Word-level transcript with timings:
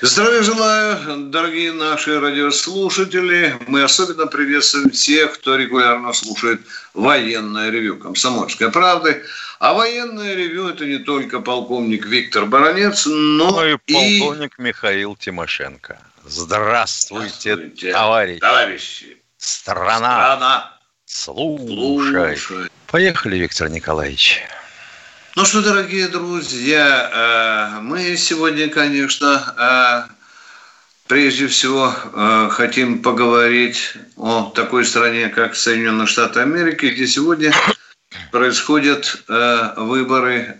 Здравия 0.00 0.42
желаю, 0.42 1.16
дорогие 1.30 1.72
наши 1.72 2.20
радиослушатели. 2.20 3.56
Мы 3.66 3.82
особенно 3.82 4.26
приветствуем 4.26 4.90
тех, 4.90 5.32
кто 5.34 5.56
регулярно 5.56 6.12
слушает 6.12 6.60
военное 6.94 7.70
ревю 7.70 7.96
«Комсомольской 7.98 8.70
правды». 8.70 9.24
А 9.58 9.74
военное 9.74 10.34
ревю– 10.36 10.68
это 10.70 10.84
не 10.84 10.98
только 10.98 11.40
полковник 11.40 12.06
Виктор 12.06 12.46
Баранец, 12.46 13.06
но 13.06 13.50
Ну 13.50 13.64
и 13.64 13.76
и... 13.86 14.20
полковник 14.20 14.56
Михаил 14.58 15.16
Тимошенко. 15.16 15.98
Здравствуйте, 16.24 17.54
Здравствуйте, 17.54 17.92
товарищ. 17.92 18.40
товарищи. 18.40 19.16
Страна, 19.36 19.98
Страна, 20.36 20.78
слушай. 21.06 22.36
слушай. 22.36 22.70
Поехали, 22.86 23.36
Виктор 23.38 23.68
Николаевич. 23.68 24.42
Ну 25.38 25.44
что, 25.44 25.62
дорогие 25.62 26.08
друзья, 26.08 27.76
э, 27.78 27.80
мы 27.82 28.16
сегодня, 28.16 28.68
конечно, 28.68 29.54
э, 29.56 30.12
прежде 31.06 31.46
всего 31.46 31.94
э, 31.94 32.48
хотим 32.50 33.02
поговорить 33.02 33.92
о 34.16 34.50
такой 34.52 34.84
стране, 34.84 35.28
как 35.28 35.54
Соединенные 35.54 36.08
Штаты 36.08 36.40
Америки, 36.40 36.86
где 36.86 37.06
сегодня 37.06 37.54
происходят 38.32 39.22
выборы 39.76 40.58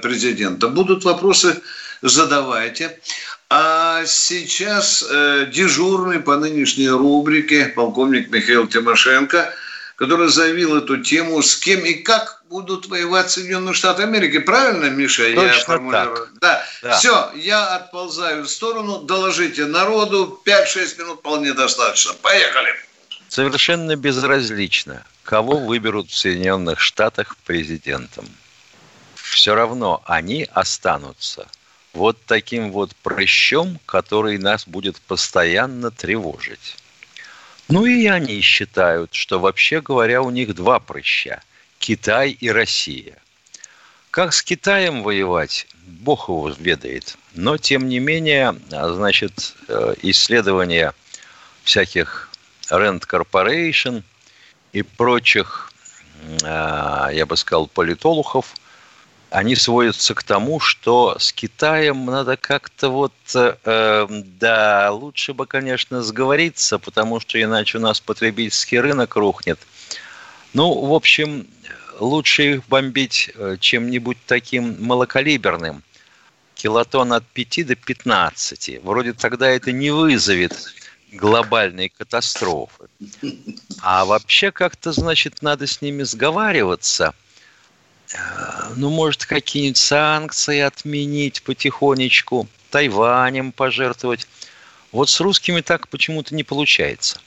президента. 0.00 0.68
Будут 0.68 1.02
вопросы, 1.02 1.60
задавайте. 2.00 3.00
А 3.48 4.04
сейчас 4.06 5.04
дежурный 5.52 6.20
по 6.20 6.36
нынешней 6.36 6.88
рубрике 6.88 7.72
полковник 7.74 8.30
Михаил 8.30 8.68
Тимошенко, 8.68 9.52
который 10.00 10.28
заявил 10.28 10.78
эту 10.78 10.96
тему, 10.96 11.42
с 11.42 11.56
кем 11.56 11.84
и 11.84 11.92
как 11.92 12.42
будут 12.48 12.86
воевать 12.86 13.30
Соединенные 13.30 13.74
Штаты 13.74 14.04
Америки. 14.04 14.38
Правильно, 14.38 14.86
Миша? 14.86 15.28
я 15.28 15.34
Точно 15.34 15.64
формулирую? 15.66 16.28
Да. 16.40 16.64
Да. 16.82 16.96
Все, 16.96 17.30
я 17.34 17.76
отползаю 17.76 18.44
в 18.44 18.48
сторону. 18.48 19.00
Доложите 19.02 19.66
народу. 19.66 20.40
5-6 20.46 20.98
минут 21.00 21.18
вполне 21.18 21.52
достаточно. 21.52 22.14
Поехали. 22.14 22.70
Совершенно 23.28 23.94
безразлично, 23.94 25.04
кого 25.22 25.58
выберут 25.58 26.08
в 26.08 26.16
Соединенных 26.16 26.80
Штатах 26.80 27.36
президентом. 27.44 28.26
Все 29.16 29.54
равно 29.54 30.02
они 30.06 30.48
останутся 30.54 31.46
вот 31.92 32.16
таким 32.24 32.72
вот 32.72 32.96
прыщом, 33.02 33.78
который 33.84 34.38
нас 34.38 34.66
будет 34.66 34.98
постоянно 35.02 35.90
тревожить. 35.90 36.78
Ну 37.70 37.86
и 37.86 38.06
они 38.06 38.40
считают, 38.40 39.14
что 39.14 39.38
вообще 39.38 39.80
говоря, 39.80 40.22
у 40.22 40.30
них 40.30 40.54
два 40.54 40.80
прыща– 40.80 41.40
Китай 41.78 42.30
и 42.32 42.50
Россия. 42.50 43.16
Как 44.10 44.32
с 44.32 44.42
Китаем 44.42 45.04
воевать, 45.04 45.68
бог 45.86 46.28
его 46.28 46.50
ведает. 46.58 47.16
Но, 47.34 47.58
тем 47.58 47.88
не 47.88 48.00
менее, 48.00 48.56
а, 48.72 48.92
значит, 48.92 49.54
э, 49.68 49.94
исследования 50.02 50.94
всяких 51.62 52.30
Rent 52.70 53.06
Corporation 53.06 54.02
и 54.72 54.82
прочих, 54.82 55.72
а, 56.42 57.10
я 57.12 57.24
бы 57.24 57.36
сказал, 57.36 57.68
политологов, 57.68 58.54
они 59.30 59.54
сводятся 59.54 60.14
к 60.14 60.22
тому, 60.22 60.58
что 60.58 61.16
с 61.18 61.32
Китаем 61.32 62.04
надо 62.04 62.36
как-то 62.36 62.88
вот, 62.88 63.12
э, 63.34 63.54
э, 63.64 64.06
да, 64.10 64.90
лучше 64.90 65.34
бы, 65.34 65.46
конечно, 65.46 66.02
сговориться, 66.02 66.78
потому 66.78 67.20
что 67.20 67.40
иначе 67.40 67.78
у 67.78 67.80
нас 67.80 68.00
потребительский 68.00 68.80
рынок 68.80 69.16
рухнет. 69.16 69.60
Ну, 70.52 70.86
в 70.86 70.92
общем, 70.92 71.46
лучше 72.00 72.54
их 72.54 72.66
бомбить 72.66 73.30
э, 73.34 73.56
чем-нибудь 73.60 74.18
таким 74.26 74.76
малокалиберным, 74.84 75.84
килотон 76.54 77.12
от 77.12 77.24
5 77.26 77.66
до 77.68 77.76
15. 77.76 78.82
Вроде 78.82 79.12
тогда 79.12 79.48
это 79.48 79.70
не 79.70 79.92
вызовет 79.92 80.56
глобальной 81.12 81.88
катастрофы. 81.88 82.88
А 83.80 84.04
вообще 84.04 84.50
как-то, 84.50 84.90
значит, 84.92 85.40
надо 85.40 85.68
с 85.68 85.80
ними 85.82 86.02
сговариваться. 86.02 87.14
Э, 88.14 88.72
Ну, 88.76 88.90
может, 88.90 89.26
какие-нибудь 89.26 89.76
санкции 89.76 90.60
отменить 90.60 91.42
потихонечку, 91.42 92.48
Тайванем 92.70 93.52
пожертвовать. 93.52 94.26
Вот 94.92 95.08
с 95.08 95.20
русскими 95.20 95.60
так 95.60 95.88
почему-то 95.88 96.34
не 96.34 96.44
получается. 96.44 97.20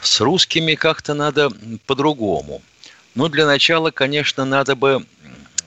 С 0.00 0.20
русскими 0.20 0.74
как-то 0.74 1.14
надо 1.14 1.50
по-другому. 1.86 2.62
Ну, 3.14 3.28
для 3.28 3.46
начала, 3.46 3.90
конечно, 3.90 4.44
надо 4.44 4.74
бы, 4.74 5.06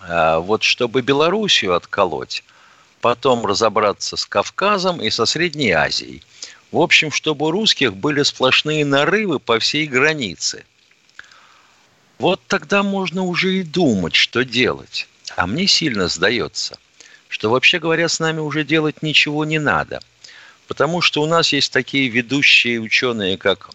э, 0.08 0.38
вот 0.40 0.64
чтобы 0.64 1.02
Белоруссию 1.02 1.76
отколоть, 1.76 2.44
потом 3.02 3.46
разобраться 3.46 4.18
с 4.18 4.26
Кавказом 4.26 5.02
и 5.02 5.10
со 5.10 5.26
Средней 5.26 5.72
Азией. 5.72 6.22
В 6.72 6.80
общем, 6.80 7.12
чтобы 7.12 7.48
у 7.48 7.52
русских 7.52 7.96
были 7.96 8.24
сплошные 8.24 8.84
нарывы 8.86 9.40
по 9.40 9.60
всей 9.60 9.88
границе. 9.88 10.66
Вот 12.18 12.42
тогда 12.48 12.82
можно 12.84 13.24
уже 13.24 13.58
и 13.58 13.64
думать, 13.64 14.16
что 14.16 14.46
делать. 14.46 15.08
А 15.36 15.48
мне 15.48 15.68
сильно 15.68 16.08
сдается, 16.08 16.78
что 17.28 17.50
вообще 17.50 17.80
говоря, 17.80 18.08
с 18.08 18.20
нами 18.20 18.40
уже 18.40 18.64
делать 18.64 19.02
ничего 19.02 19.44
не 19.44 19.60
надо. 19.60 20.00
Потому 20.68 21.02
что 21.02 21.22
у 21.22 21.28
нас 21.28 21.54
есть 21.54 21.72
такие 21.72 22.08
ведущие 22.08 22.80
ученые, 22.80 23.38
как 23.38 23.70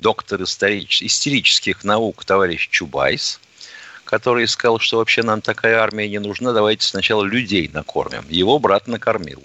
доктор 0.00 0.42
историч- 0.42 1.04
истерических 1.04 1.84
наук 1.84 2.24
товарищ 2.24 2.68
Чубайс, 2.70 3.38
который 4.04 4.48
сказал, 4.48 4.80
что 4.80 4.98
вообще 4.98 5.22
нам 5.22 5.40
такая 5.40 5.78
армия 5.78 6.08
не 6.08 6.18
нужна, 6.18 6.52
давайте 6.52 6.86
сначала 6.86 7.22
людей 7.22 7.70
накормим. 7.72 8.24
Его 8.28 8.58
брат 8.58 8.88
накормил. 8.88 9.42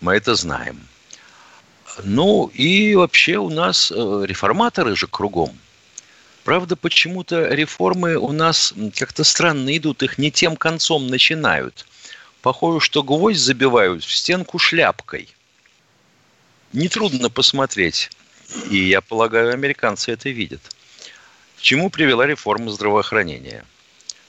Мы 0.00 0.14
это 0.14 0.34
знаем. 0.34 0.80
Ну 2.02 2.50
и 2.52 2.94
вообще 2.96 3.36
у 3.36 3.48
нас 3.48 3.92
э, 3.94 4.24
реформаторы 4.26 4.96
же 4.96 5.06
кругом. 5.06 5.56
Правда, 6.44 6.76
почему-то 6.76 7.48
реформы 7.48 8.16
у 8.16 8.30
нас 8.30 8.74
как-то 8.94 9.24
странно 9.24 9.74
идут, 9.74 10.02
их 10.02 10.18
не 10.18 10.30
тем 10.30 10.56
концом 10.56 11.06
начинают. 11.06 11.86
Похоже, 12.42 12.84
что 12.84 13.02
гвоздь 13.02 13.40
забивают 13.40 14.04
в 14.04 14.14
стенку 14.14 14.58
шляпкой. 14.58 15.28
Нетрудно 16.74 17.30
посмотреть, 17.30 18.10
и 18.68 18.76
я 18.76 19.00
полагаю, 19.00 19.54
американцы 19.54 20.12
это 20.12 20.28
видят. 20.28 20.60
К 21.56 21.62
чему 21.62 21.88
привела 21.88 22.26
реформа 22.26 22.70
здравоохранения? 22.70 23.64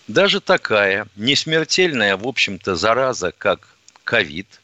Даже 0.08 0.40
такая 0.40 1.08
несмертельная, 1.18 2.16
в 2.16 2.26
общем-то, 2.26 2.78
зараза, 2.78 3.34
как 3.38 3.68
ковид, 4.06 4.62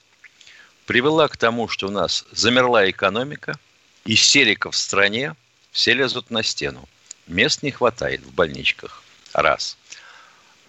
привела 0.85 1.27
к 1.27 1.35
тому, 1.35 1.67
что 1.67 1.87
у 1.87 1.91
нас 1.91 2.25
замерла 2.31 2.89
экономика, 2.89 3.59
истерика 4.05 4.71
в 4.71 4.77
стране, 4.77 5.35
все 5.71 5.93
лезут 5.93 6.29
на 6.29 6.43
стену. 6.43 6.87
Мест 7.31 7.63
не 7.63 7.71
хватает 7.71 8.21
в 8.21 8.33
больничках. 8.33 9.01
Раз. 9.33 9.77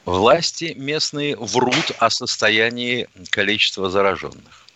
Власти 0.04 0.74
местные 0.76 1.36
врут 1.36 1.92
о 1.98 2.08
состоянии 2.08 3.08
количества 3.30 3.90
зараженных. 3.90 4.66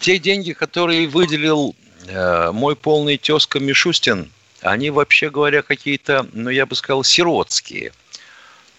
Те 0.00 0.18
деньги, 0.18 0.52
которые 0.52 1.06
выделил 1.06 1.76
э, 2.06 2.50
мой 2.52 2.76
полный 2.76 3.18
тезка 3.18 3.60
Мишустин, 3.60 4.30
они, 4.62 4.88
вообще 4.88 5.28
говоря, 5.28 5.60
какие-то, 5.62 6.26
ну, 6.32 6.48
я 6.48 6.64
бы 6.64 6.74
сказал, 6.74 7.04
сиротские. 7.04 7.92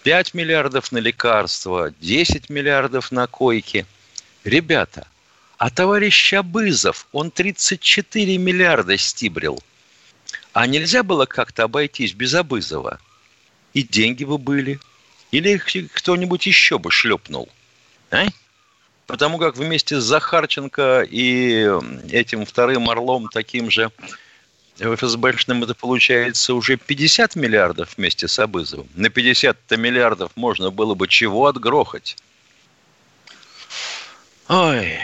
5 0.02 0.34
миллиардов 0.34 0.90
на 0.90 0.98
лекарства, 0.98 1.92
10 2.00 2.50
миллиардов 2.50 3.12
на 3.12 3.28
койки. 3.28 3.86
Ребята, 4.44 5.06
а 5.58 5.70
товарищ 5.70 6.34
Абызов, 6.34 7.06
он 7.12 7.30
34 7.30 8.38
миллиарда 8.38 8.96
стибрил. 8.96 9.60
А 10.56 10.66
нельзя 10.66 11.02
было 11.02 11.26
как-то 11.26 11.64
обойтись 11.64 12.14
без 12.14 12.32
Абызова? 12.32 12.98
И 13.74 13.82
деньги 13.82 14.24
бы 14.24 14.38
были. 14.38 14.80
Или 15.30 15.50
их 15.50 15.66
кто-нибудь 15.92 16.46
еще 16.46 16.78
бы 16.78 16.90
шлепнул. 16.90 17.50
А? 18.10 18.24
Потому 19.06 19.36
как 19.36 19.58
вместе 19.58 20.00
с 20.00 20.04
Захарченко 20.04 21.06
и 21.10 21.70
этим 22.10 22.46
вторым 22.46 22.88
орлом, 22.88 23.28
таким 23.28 23.70
же 23.70 23.90
ФСБшным, 24.78 25.62
это 25.62 25.74
получается 25.74 26.54
уже 26.54 26.78
50 26.78 27.36
миллиардов 27.36 27.94
вместе 27.98 28.26
с 28.26 28.38
Абызовым. 28.38 28.88
На 28.94 29.10
50 29.10 29.58
миллиардов 29.72 30.32
можно 30.36 30.70
было 30.70 30.94
бы 30.94 31.06
чего 31.06 31.48
отгрохать? 31.48 32.16
Ой, 34.48 35.00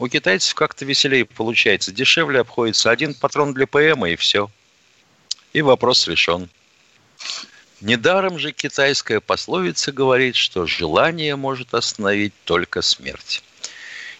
у 0.00 0.08
китайцев 0.08 0.54
как-то 0.54 0.84
веселее 0.84 1.26
получается. 1.26 1.92
Дешевле 1.92 2.40
обходится 2.40 2.90
один 2.90 3.14
патрон 3.14 3.52
для 3.52 3.66
ПМ 3.66 4.06
и 4.06 4.16
все. 4.16 4.50
И 5.52 5.60
вопрос 5.60 6.08
решен. 6.08 6.48
Недаром 7.82 8.38
же 8.38 8.52
китайская 8.52 9.20
пословица 9.20 9.92
говорит, 9.92 10.36
что 10.36 10.66
желание 10.66 11.36
может 11.36 11.74
остановить 11.74 12.32
только 12.44 12.82
смерть. 12.82 13.42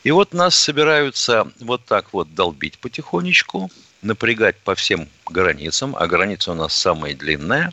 И 0.04 0.10
вот 0.10 0.34
нас 0.34 0.54
собираются 0.54 1.50
вот 1.60 1.84
так 1.84 2.12
вот 2.12 2.34
долбить 2.34 2.78
потихонечку, 2.78 3.70
напрягать 4.02 4.56
по 4.58 4.74
всем 4.74 5.08
границам, 5.26 5.96
а 5.96 6.06
граница 6.06 6.52
у 6.52 6.54
нас 6.54 6.74
самая 6.74 7.14
длинная. 7.14 7.72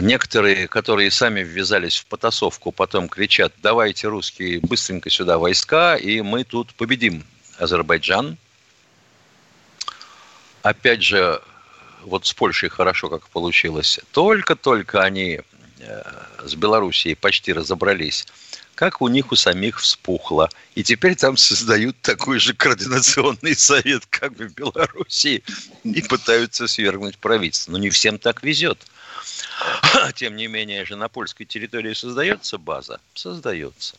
Некоторые, 0.00 0.68
которые 0.68 1.10
сами 1.10 1.40
ввязались 1.40 1.96
в 1.96 2.06
потасовку, 2.06 2.72
потом 2.72 3.08
кричат, 3.08 3.54
давайте 3.62 4.08
русские 4.08 4.60
быстренько 4.60 5.08
сюда 5.08 5.38
войска, 5.38 5.96
и 5.96 6.20
мы 6.20 6.44
тут 6.44 6.74
победим 6.74 7.24
Азербайджан. 7.56 8.36
Опять 10.62 11.02
же, 11.02 11.40
вот 12.02 12.26
с 12.26 12.34
Польшей 12.34 12.68
хорошо 12.68 13.08
как 13.08 13.28
получилось. 13.30 13.98
Только-только 14.12 15.02
они 15.02 15.40
э, 15.78 16.02
с 16.44 16.54
Белоруссией 16.54 17.16
почти 17.16 17.54
разобрались, 17.54 18.26
как 18.74 19.00
у 19.00 19.08
них 19.08 19.32
у 19.32 19.36
самих 19.36 19.80
вспухло. 19.80 20.50
И 20.74 20.82
теперь 20.82 21.16
там 21.16 21.38
создают 21.38 21.96
такой 22.02 22.40
же 22.40 22.52
координационный 22.52 23.54
совет, 23.54 24.04
как 24.10 24.32
в 24.32 24.52
Белоруссии, 24.52 25.42
и 25.82 26.02
пытаются 26.02 26.68
свергнуть 26.68 27.16
правительство. 27.16 27.72
Но 27.72 27.78
не 27.78 27.88
всем 27.88 28.18
так 28.18 28.42
везет. 28.42 28.86
Тем 30.14 30.36
не 30.36 30.46
менее 30.46 30.84
же 30.84 30.96
на 30.96 31.08
польской 31.08 31.46
территории 31.46 31.92
создается 31.94 32.58
база? 32.58 33.00
Создается. 33.14 33.96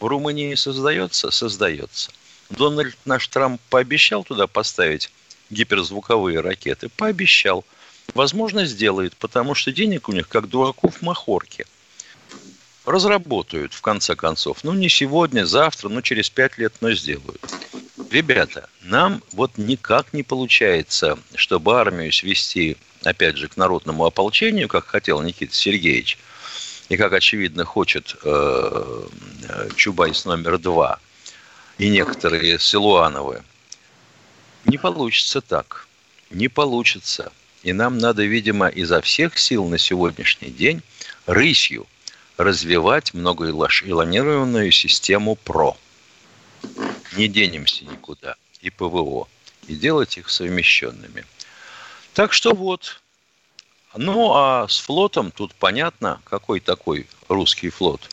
В 0.00 0.06
Румынии 0.06 0.54
создается? 0.54 1.30
Создается. 1.30 2.10
Дональд 2.50 2.96
наш 3.04 3.28
Трамп 3.28 3.60
пообещал 3.70 4.24
туда 4.24 4.46
поставить 4.46 5.10
гиперзвуковые 5.50 6.40
ракеты. 6.40 6.88
Пообещал. 6.88 7.64
Возможно, 8.14 8.66
сделает, 8.66 9.16
потому 9.16 9.54
что 9.54 9.72
денег 9.72 10.08
у 10.08 10.12
них, 10.12 10.28
как 10.28 10.48
дураков 10.48 11.02
махорки. 11.02 11.66
Разработают, 12.84 13.72
в 13.74 13.80
конце 13.80 14.16
концов. 14.16 14.64
Ну, 14.64 14.72
не 14.72 14.88
сегодня, 14.88 15.46
завтра, 15.46 15.88
ну, 15.88 16.02
через 16.02 16.28
пять 16.28 16.58
лет, 16.58 16.74
но 16.80 16.92
сделают. 16.92 17.40
Ребята, 18.10 18.68
нам 18.82 19.22
вот 19.32 19.56
никак 19.56 20.12
не 20.12 20.22
получается, 20.22 21.18
чтобы 21.34 21.78
армию 21.78 22.12
свести, 22.12 22.76
опять 23.04 23.36
же, 23.36 23.48
к 23.48 23.56
народному 23.56 24.04
ополчению, 24.04 24.68
как 24.68 24.86
хотел 24.86 25.20
Никита 25.22 25.54
Сергеевич, 25.54 26.18
и 26.88 26.96
как, 26.96 27.12
очевидно, 27.12 27.64
хочет 27.64 28.16
э, 28.22 29.06
Чубайс 29.76 30.24
номер 30.24 30.58
два, 30.58 30.98
и 31.78 31.88
некоторые 31.88 32.58
Силуановы– 32.58 33.42
не 34.64 34.78
получится 34.78 35.40
так. 35.40 35.88
Не 36.30 36.48
получится. 36.48 37.32
И 37.62 37.72
нам 37.72 37.98
надо, 37.98 38.24
видимо, 38.24 38.68
изо 38.68 39.00
всех 39.00 39.38
сил 39.38 39.66
на 39.66 39.78
сегодняшний 39.78 40.50
день 40.50 40.82
рысью 41.26 41.86
развивать 42.36 43.12
многоэлонированную 43.14 44.70
систему 44.72 45.36
ПРО. 45.36 45.76
Не 47.16 47.28
денемся 47.28 47.84
никуда. 47.84 48.36
И 48.60 48.70
ПВО. 48.70 49.28
И 49.66 49.74
делать 49.74 50.16
их 50.16 50.30
совмещенными. 50.30 51.24
Так 52.14 52.32
что 52.32 52.54
вот. 52.54 53.00
Ну, 53.94 54.32
а 54.34 54.68
с 54.68 54.78
флотом 54.78 55.30
тут 55.30 55.54
понятно, 55.54 56.20
какой 56.24 56.60
такой 56.60 57.06
русский 57.28 57.70
флот. 57.70 58.08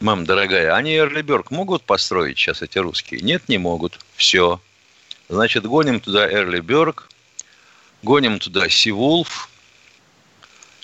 Мам, 0.00 0.24
дорогая, 0.24 0.74
они 0.74 0.96
Эрлиберг 0.96 1.50
могут 1.50 1.84
построить 1.84 2.36
сейчас 2.36 2.60
эти 2.60 2.78
русские? 2.78 3.20
Нет, 3.20 3.48
не 3.48 3.58
могут. 3.58 4.00
Все. 4.16 4.60
Значит, 5.28 5.64
гоним 5.64 6.00
туда 6.00 6.30
Эрли 6.30 6.60
Бёрк, 6.60 7.08
гоним 8.02 8.38
туда 8.38 8.68
Сивулф. 8.68 9.48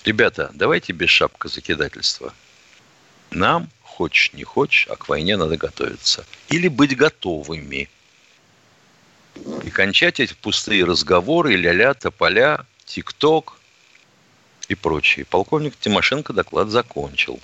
Ребята, 0.05 0.49
давайте 0.53 0.93
без 0.93 1.09
шапка 1.09 1.49
закидательства. 1.49 2.33
Нам, 3.29 3.69
хочешь 3.83 4.33
не 4.33 4.43
хочешь, 4.43 4.87
а 4.89 4.95
к 4.95 5.09
войне 5.09 5.37
надо 5.37 5.57
готовиться. 5.57 6.25
Или 6.47 6.67
быть 6.67 6.95
готовыми. 6.95 7.89
И 9.63 9.69
кончать 9.69 10.19
эти 10.19 10.33
пустые 10.33 10.83
разговоры, 10.83 11.55
ля-ля, 11.55 11.93
тополя, 11.93 12.65
тик-ток 12.85 13.57
и 14.67 14.75
прочее. 14.75 15.25
Полковник 15.25 15.75
Тимошенко 15.79 16.33
доклад 16.33 16.69
закончил. 16.69 17.39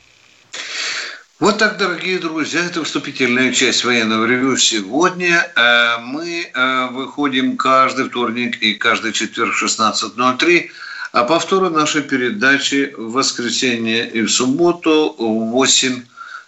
Вот 1.37 1.57
так, 1.57 1.77
дорогие 1.77 2.17
друзья, 2.19 2.63
это 2.63 2.83
вступительная 2.85 3.51
часть 3.51 3.83
военного 3.83 4.25
ревю. 4.25 4.55
Сегодня 4.55 5.51
э, 5.55 5.97
мы 5.99 6.49
э, 6.53 6.87
выходим 6.91 7.57
каждый 7.57 8.07
вторник 8.07 8.61
и 8.61 8.75
каждый 8.75 9.11
четверг 9.11 9.53
в 9.53 9.61
16.03, 9.61 10.69
а 11.11 11.23
повторы 11.25 11.69
нашей 11.69 12.03
передачи 12.03 12.93
в 12.95 13.11
воскресенье 13.11 14.09
и 14.09 14.21
в 14.21 14.29
субботу 14.29 15.13
в 15.19 15.51
8 15.51 16.03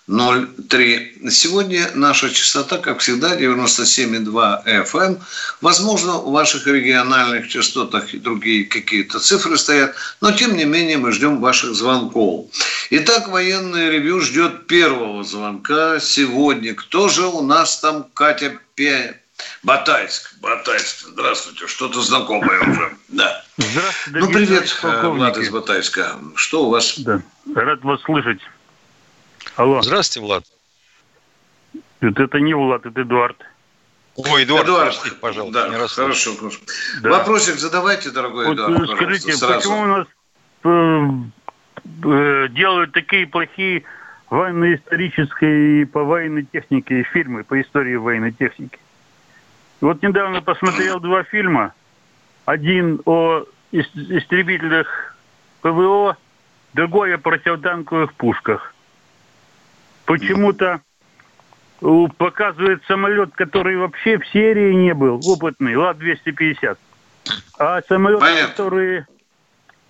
03. 0.08 1.30
Сегодня 1.30 1.90
наша 1.94 2.30
частота, 2.30 2.78
как 2.78 3.00
всегда, 3.00 3.36
97,2 3.36 4.66
FM. 4.66 5.20
Возможно, 5.60 6.16
у 6.20 6.32
ваших 6.32 6.66
региональных 6.66 7.50
частотах 7.50 8.14
и 8.14 8.20
другие 8.20 8.66
какие-то 8.66 9.20
цифры 9.20 9.58
стоят, 9.58 9.96
но 10.22 10.32
тем 10.32 10.56
не 10.56 10.64
менее 10.64 10.98
мы 10.98 11.12
ждем 11.12 11.42
ваших 11.42 11.76
звонков. 11.76 12.46
Итак, 12.90 13.28
военное 13.28 13.90
ревью 13.90 14.22
ждет 14.22 14.68
первого 14.68 15.24
звонка 15.26 16.00
сегодня. 16.00 16.74
Кто 16.74 17.10
же 17.10 17.26
у 17.26 17.42
нас 17.42 17.80
там, 17.80 18.06
Катя 18.14 18.58
Пе... 18.76 19.22
Батайск, 19.62 20.34
Батайск, 20.42 21.06
здравствуйте, 21.10 21.68
что-то 21.68 22.02
знакомое 22.02 22.60
уже. 22.60 22.92
Да. 23.10 23.44
Здравствуйте, 23.58 24.20
Ну, 24.20 24.32
привет, 24.32 24.80
э, 24.82 25.08
Влад 25.10 25.38
из 25.38 25.50
Батайска. 25.50 26.16
Что 26.36 26.66
у 26.66 26.70
вас? 26.70 26.98
Да, 26.98 27.22
рад 27.54 27.84
вас 27.84 28.02
слышать. 28.04 28.40
Алло. 29.58 29.82
Здравствуйте, 29.82 30.26
Влад. 30.26 30.44
Это, 32.00 32.24
это 32.24 32.40
не 32.40 32.54
Влад, 32.54 32.86
это 32.86 33.02
Эдуард. 33.02 33.38
Ой, 34.16 34.44
Эдуард, 34.44 34.66
Эдуард 34.66 34.94
простите, 34.94 35.16
пожалуйста. 35.16 35.64
Да, 35.64 35.70
не 35.70 35.88
хорошо. 35.88 36.32
Да. 37.02 37.10
Вопросик 37.10 37.56
задавайте, 37.56 38.12
дорогой 38.12 38.46
вот, 38.46 38.54
Эдуард, 38.54 38.92
Скажите, 38.92 39.34
сразу. 39.34 39.56
почему 39.56 39.82
у 39.82 39.86
нас 39.86 40.08
э, 40.64 41.08
э, 42.04 42.48
делают 42.50 42.92
такие 42.92 43.26
плохие 43.26 43.84
военно-исторические 44.30 45.82
и 45.82 45.86
по 45.86 46.04
военной 46.04 46.44
технике 46.44 47.02
фильмы 47.12 47.44
по 47.44 47.60
истории 47.60 47.96
военной 47.96 48.34
техники? 48.34 48.78
Вот 49.82 50.04
недавно 50.04 50.44
посмотрел 50.44 51.00
два 51.00 51.24
фильма. 51.24 51.74
Один 52.46 53.02
о 53.06 53.44
истребителях 53.72 55.16
ПВО, 55.62 56.16
другой 56.74 57.16
о 57.16 57.18
противотанковых 57.18 58.14
пушках 58.14 58.76
почему-то 60.08 60.82
э, 61.82 62.06
показывает 62.18 62.82
самолет, 62.88 63.36
который 63.36 63.78
вообще 63.78 64.18
в 64.18 64.26
серии 64.30 64.74
не 64.74 64.94
был, 64.94 65.20
опытный, 65.24 65.76
Ла-250. 65.76 66.78
А 67.60 67.82
самолеты, 67.88 68.22
Понятно. 68.22 68.50
которые 68.50 69.08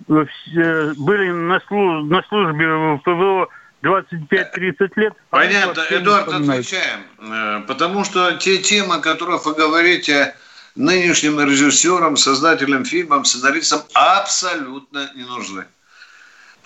э, 0.10 0.26
э, 0.56 0.94
были 0.98 1.30
на, 1.30 1.60
служ- 1.70 2.04
на 2.10 2.22
службе 2.24 2.68
в 2.68 2.98
ПВО 3.06 3.48
25-30 3.84 4.92
лет. 4.96 5.14
А 5.30 5.38
Понятно, 5.38 5.82
Эдуард, 5.92 6.28
отвечаем. 6.30 7.64
Потому 7.68 8.04
что 8.04 8.34
те 8.38 8.58
темы, 8.58 8.96
о 8.96 9.00
которых 9.00 9.46
вы 9.46 9.54
говорите 9.54 10.36
нынешним 10.76 11.40
режиссерам, 11.40 12.18
создателям 12.18 12.86
фильмов, 12.86 13.28
сценаристам, 13.28 13.82
абсолютно 13.94 15.12
не 15.16 15.24
нужны. 15.24 15.66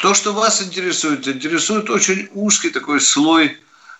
То, 0.01 0.15
что 0.15 0.33
вас 0.33 0.63
интересует, 0.63 1.27
интересует 1.27 1.91
очень 1.91 2.27
узкий 2.33 2.71
такой 2.71 2.99
слой 2.99 3.45
э, 3.45 3.51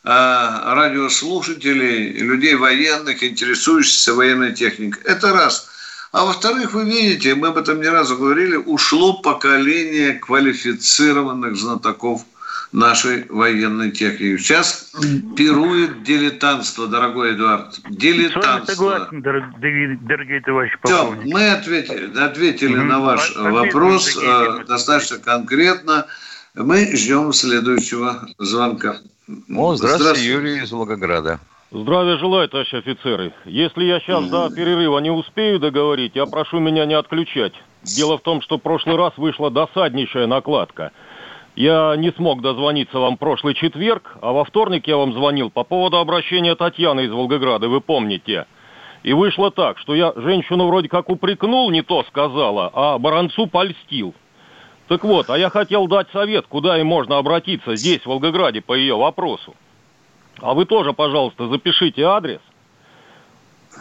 радиослушателей, 0.04 2.14
людей 2.14 2.56
военных, 2.56 3.24
интересующихся 3.24 4.16
военной 4.16 4.54
техникой. 4.54 5.04
Это 5.04 5.32
раз. 5.32 5.70
А 6.12 6.26
во-вторых, 6.26 6.74
вы 6.74 6.86
видите, 6.86 7.36
мы 7.36 7.50
об 7.50 7.58
этом 7.58 7.82
не 7.82 7.88
разу 7.88 8.18
говорили, 8.18 8.56
ушло 8.56 9.22
поколение 9.22 10.14
квалифицированных 10.14 11.56
знатоков 11.56 12.26
нашей 12.72 13.26
военной 13.30 13.92
техники. 13.92 14.38
Сейчас 14.38 14.92
пирует 15.36 16.04
дилетантство, 16.04 16.88
дорогой 16.88 17.34
Эдуард. 17.36 17.80
Дилетантство. 17.90 18.74
Согласен, 18.74 19.22
дорогие, 19.22 20.00
дорогие 20.02 20.42
товарищи 20.42 20.78
полковники. 20.82 21.26
Все, 21.26 21.34
мы 21.34 21.50
ответили, 21.52 22.20
ответили 22.20 22.76
на 22.76 23.00
ваш 23.00 23.32
Ответили, 23.32 23.52
вопрос 23.52 24.18
э, 24.18 24.64
достаточно 24.68 25.18
конкретно. 25.18 26.06
Мы 26.56 26.96
ждем 26.96 27.34
следующего 27.34 28.28
звонка. 28.38 28.98
О, 29.28 29.76
здравствуйте, 29.76 30.04
здравствуйте, 30.04 30.30
Юрий 30.30 30.64
из 30.64 30.72
Волгограда. 30.72 31.40
Здравия 31.72 32.18
желаю, 32.18 32.50
товарищ 32.50 32.74
офицеры. 32.74 33.34
Если 33.46 33.86
я 33.86 34.02
сейчас 34.02 34.28
до 34.28 34.50
перерыва 34.50 35.00
не 35.00 35.10
успею 35.10 35.58
договорить, 35.60 36.16
я 36.16 36.26
прошу 36.26 36.60
меня 36.60 36.86
не 36.86 36.96
отключать. 36.96 37.54
Дело 37.84 38.18
в 38.18 38.22
том, 38.22 38.42
что 38.42 38.58
в 38.58 38.62
прошлый 38.62 38.98
раз 38.98 39.14
вышла 39.18 39.50
досаднейшая 39.50 40.28
накладка– 40.28 40.92
Я 41.56 41.96
не 41.98 42.12
смог 42.12 42.42
дозвониться 42.42 42.98
вам 42.98 43.18
прошлый 43.18 43.56
четверг, 43.56 44.18
а 44.22 44.32
во 44.32 44.46
вторник 44.46 44.88
я 44.88 44.96
вам 44.96 45.14
звонил 45.14 45.50
по 45.50 45.64
поводу 45.64 45.98
обращения 45.98 46.56
Татьяны 46.56 47.02
из 47.06 47.12
Волгограда, 47.12 47.68
вы 47.68 47.82
помните. 47.82 48.46
И 49.04 49.14
вышло 49.14 49.52
так, 49.52 49.78
что 49.78 49.94
я 49.94 50.14
женщину 50.16 50.68
вроде 50.68 50.88
как 50.88 51.10
упрекнул, 51.10 51.70
не 51.70 51.82
то 51.82 52.04
сказала, 52.04 52.72
а 52.74 52.98
Баранцу 53.00 53.48
польстил. 53.48 54.14
Так 54.88 55.04
вот, 55.04 55.30
а 55.30 55.38
я 55.38 55.50
хотел 55.50 55.88
дать 55.88 56.08
совет, 56.12 56.46
куда 56.48 56.80
и 56.80 56.84
можно 56.84 57.18
обратиться 57.18 57.76
здесь, 57.76 58.02
в 58.02 58.06
Волгограде, 58.08 58.62
по 58.62 58.74
ее 58.74 58.96
вопросу. 58.96 59.56
А 60.40 60.54
вы 60.54 60.66
тоже, 60.66 60.94
пожалуйста, 60.94 61.48
запишите 61.48 62.04
адрес. 62.04 62.42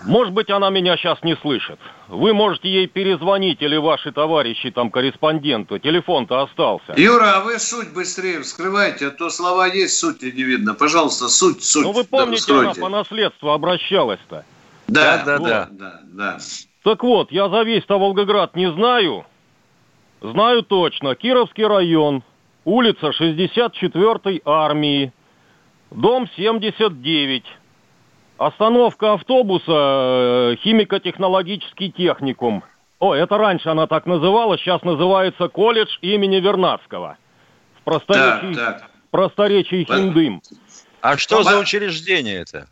Может 0.04 0.32
быть, 0.32 0.50
она 0.50 0.70
меня 0.70 0.96
сейчас 0.96 1.22
не 1.22 1.36
слышит. 1.36 1.78
Вы 2.08 2.32
можете 2.32 2.68
ей 2.68 2.86
перезвонить 2.86 3.60
или 3.60 3.76
ваши 3.76 4.12
товарищи, 4.12 4.70
там, 4.70 4.90
корреспонденту. 4.90 5.78
Телефон-то 5.78 6.42
остался. 6.42 6.94
Юра, 6.96 7.36
а 7.36 7.40
вы 7.40 7.58
суть 7.58 7.92
быстрее 7.92 8.40
вскрывайте, 8.40 9.08
а 9.08 9.10
то 9.10 9.30
слова 9.30 9.66
есть, 9.66 9.98
суть 9.98 10.22
не 10.22 10.30
видно. 10.30 10.74
Пожалуйста, 10.74 11.28
суть, 11.28 11.62
суть. 11.62 11.84
Ну, 11.84 11.92
вы 11.92 12.04
помните, 12.04 12.52
да, 12.52 12.60
она 12.60 12.74
по 12.74 12.88
наследству 12.88 13.50
обращалась-то. 13.50 14.44
Да, 14.88 15.18
Да, 15.18 15.24
да, 15.24 15.38
да, 15.38 15.48
да, 15.48 15.68
да, 15.70 16.00
да. 16.04 16.38
Так 16.82 17.02
вот, 17.02 17.30
я 17.30 17.48
за 17.48 17.62
весь-то 17.62 17.98
Волгоград 17.98 18.56
не 18.56 18.72
знаю. 18.72 19.26
Знаю 20.22 20.62
точно. 20.62 21.14
Кировский 21.14 21.66
район, 21.66 22.22
улица 22.64 23.10
64-й 23.10 24.42
армии, 24.44 25.12
дом 25.90 26.28
79. 26.36 27.44
Остановка 28.40 29.12
автобуса 29.12 29.66
э, 29.68 30.56
химико-технологический 30.64 31.90
техникум. 31.92 32.64
О, 32.98 33.12
это 33.14 33.36
раньше 33.36 33.68
она 33.68 33.86
так 33.86 34.06
называлась, 34.06 34.62
сейчас 34.62 34.82
называется 34.82 35.48
колледж 35.48 35.98
имени 36.00 36.36
Вернадского. 36.36 37.18
В 37.78 37.82
просторечии, 37.84 38.54
Так, 38.54 38.80
так. 38.80 38.90
просторечии. 39.10 39.84
Хиндым. 39.84 40.40
А 41.02 41.18
что 41.18 41.42
за 41.42 41.58
учреждение 41.58 42.36
это? 42.40 42.66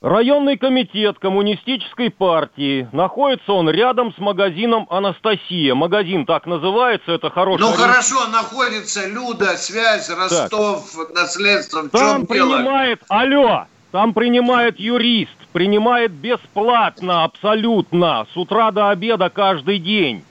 Районный 0.00 0.56
комитет 0.56 1.18
коммунистической 1.18 2.08
партии. 2.08 2.88
Находится 2.92 3.52
он 3.52 3.68
рядом 3.68 4.14
с 4.14 4.18
магазином 4.18 4.86
«Анастасия». 4.88 5.74
Магазин 5.74 6.24
так 6.24 6.46
называется, 6.46 7.12
это 7.12 7.28
хороший... 7.28 7.60
Ну 7.60 7.72
хорошо, 7.72 8.26
находится 8.28 9.06
Люда, 9.06 9.58
связь, 9.58 10.08
Ростов, 10.08 10.90
наследство. 11.14 11.82
В 11.82 11.90
Там 11.90 12.26
чем 12.26 12.34
дело? 12.34 12.56
принимает, 12.56 13.02
алло, 13.10 13.66
там 13.92 14.14
принимает 14.14 14.78
юрист, 14.78 15.36
принимает 15.52 16.12
бесплатно, 16.12 17.24
абсолютно, 17.24 18.26
с 18.32 18.36
утра 18.36 18.70
до 18.70 18.90
обеда 18.90 19.30
каждый 19.30 19.78
день. 19.78 20.24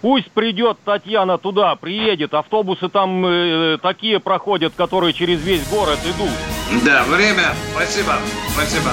Пусть 0.00 0.30
придет 0.30 0.78
Татьяна 0.84 1.38
туда, 1.38 1.74
приедет, 1.74 2.32
автобусы 2.32 2.88
там 2.88 3.24
э, 3.26 3.78
такие 3.82 4.20
проходят, 4.20 4.74
которые 4.76 5.12
через 5.12 5.42
весь 5.42 5.68
город 5.68 5.98
идут. 6.04 6.84
Да, 6.84 7.02
время. 7.04 7.54
Спасибо. 7.74 8.14
Спасибо. 8.54 8.92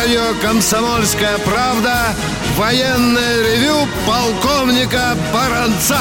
Радио 0.00 0.32
«Комсомольская 0.40 1.36
правда» 1.44 1.92
военное 2.56 3.42
ревю 3.42 3.86
полковника 4.06 5.14
Баранца. 5.30 5.98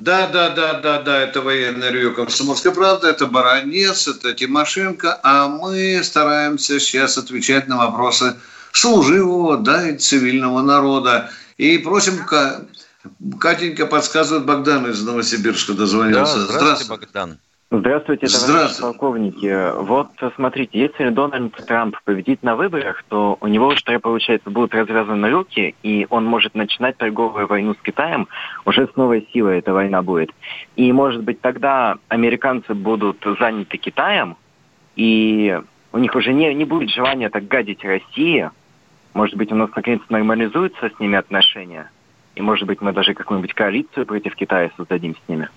Да, 0.00 0.28
да, 0.28 0.48
да, 0.48 0.80
да, 0.80 1.02
да, 1.02 1.18
это 1.18 1.42
военное 1.42 1.90
ревю 1.90 2.14
«Комсомольская 2.14 2.72
правда», 2.72 3.08
это 3.08 3.26
Баранец, 3.26 4.08
это 4.08 4.32
Тимошенко, 4.32 5.20
а 5.22 5.46
мы 5.46 6.00
стараемся 6.02 6.80
сейчас 6.80 7.18
отвечать 7.18 7.68
на 7.68 7.76
вопросы 7.76 8.34
служивого, 8.72 9.58
да, 9.58 9.90
и 9.90 9.98
цивильного 9.98 10.62
народа. 10.62 11.28
И 11.58 11.76
просим, 11.76 12.24
Ка- 12.24 12.62
Катенька 13.38 13.84
подсказывает, 13.84 14.46
Богдан 14.46 14.90
из 14.90 15.02
Новосибирска 15.02 15.72
Да, 15.72 15.80
дозвонился. 15.80 16.46
здравствуйте, 16.46 16.88
Богдан. 16.88 17.38
Здравствуйте, 17.70 18.28
товарищи 18.28 18.50
Здравствуйте. 18.50 18.82
полковники. 18.82 19.82
Вот, 19.82 20.08
смотрите, 20.36 20.78
если 20.78 21.10
Дональд 21.10 21.54
Трамп 21.66 21.96
победит 22.02 22.42
на 22.42 22.56
выборах, 22.56 23.04
то 23.10 23.36
у 23.42 23.46
него 23.46 23.66
уже, 23.66 23.98
получается, 23.98 24.48
будут 24.48 24.72
развязаны 24.72 25.28
руки, 25.28 25.74
и 25.82 26.06
он 26.08 26.24
может 26.24 26.54
начинать 26.54 26.96
торговую 26.96 27.46
войну 27.46 27.74
с 27.74 27.82
Китаем. 27.82 28.26
Уже 28.64 28.88
с 28.88 28.96
новой 28.96 29.28
силой 29.34 29.58
эта 29.58 29.74
война 29.74 30.00
будет. 30.00 30.30
И, 30.76 30.90
может 30.92 31.22
быть, 31.22 31.42
тогда 31.42 31.98
американцы 32.08 32.72
будут 32.72 33.22
заняты 33.38 33.76
Китаем, 33.76 34.38
и 34.96 35.60
у 35.92 35.98
них 35.98 36.14
уже 36.14 36.32
не, 36.32 36.54
не 36.54 36.64
будет 36.64 36.88
желания 36.88 37.28
так 37.28 37.48
гадить 37.48 37.84
России. 37.84 38.50
Может 39.12 39.36
быть, 39.36 39.52
у 39.52 39.56
нас 39.56 39.68
наконец 39.76 40.00
нормализуются 40.08 40.88
с 40.88 40.98
ними 40.98 41.18
отношения. 41.18 41.90
И, 42.34 42.40
может 42.40 42.66
быть, 42.66 42.80
мы 42.80 42.94
даже 42.94 43.12
какую-нибудь 43.12 43.52
коалицию 43.52 44.06
против 44.06 44.36
Китая 44.36 44.70
создадим 44.78 45.14
с 45.14 45.28
ними. 45.28 45.50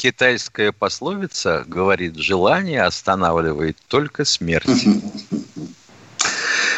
Китайская 0.00 0.72
пословица 0.72 1.62
говорит, 1.66 2.16
желание 2.16 2.84
останавливает 2.84 3.76
только 3.86 4.24
смерть. 4.24 4.86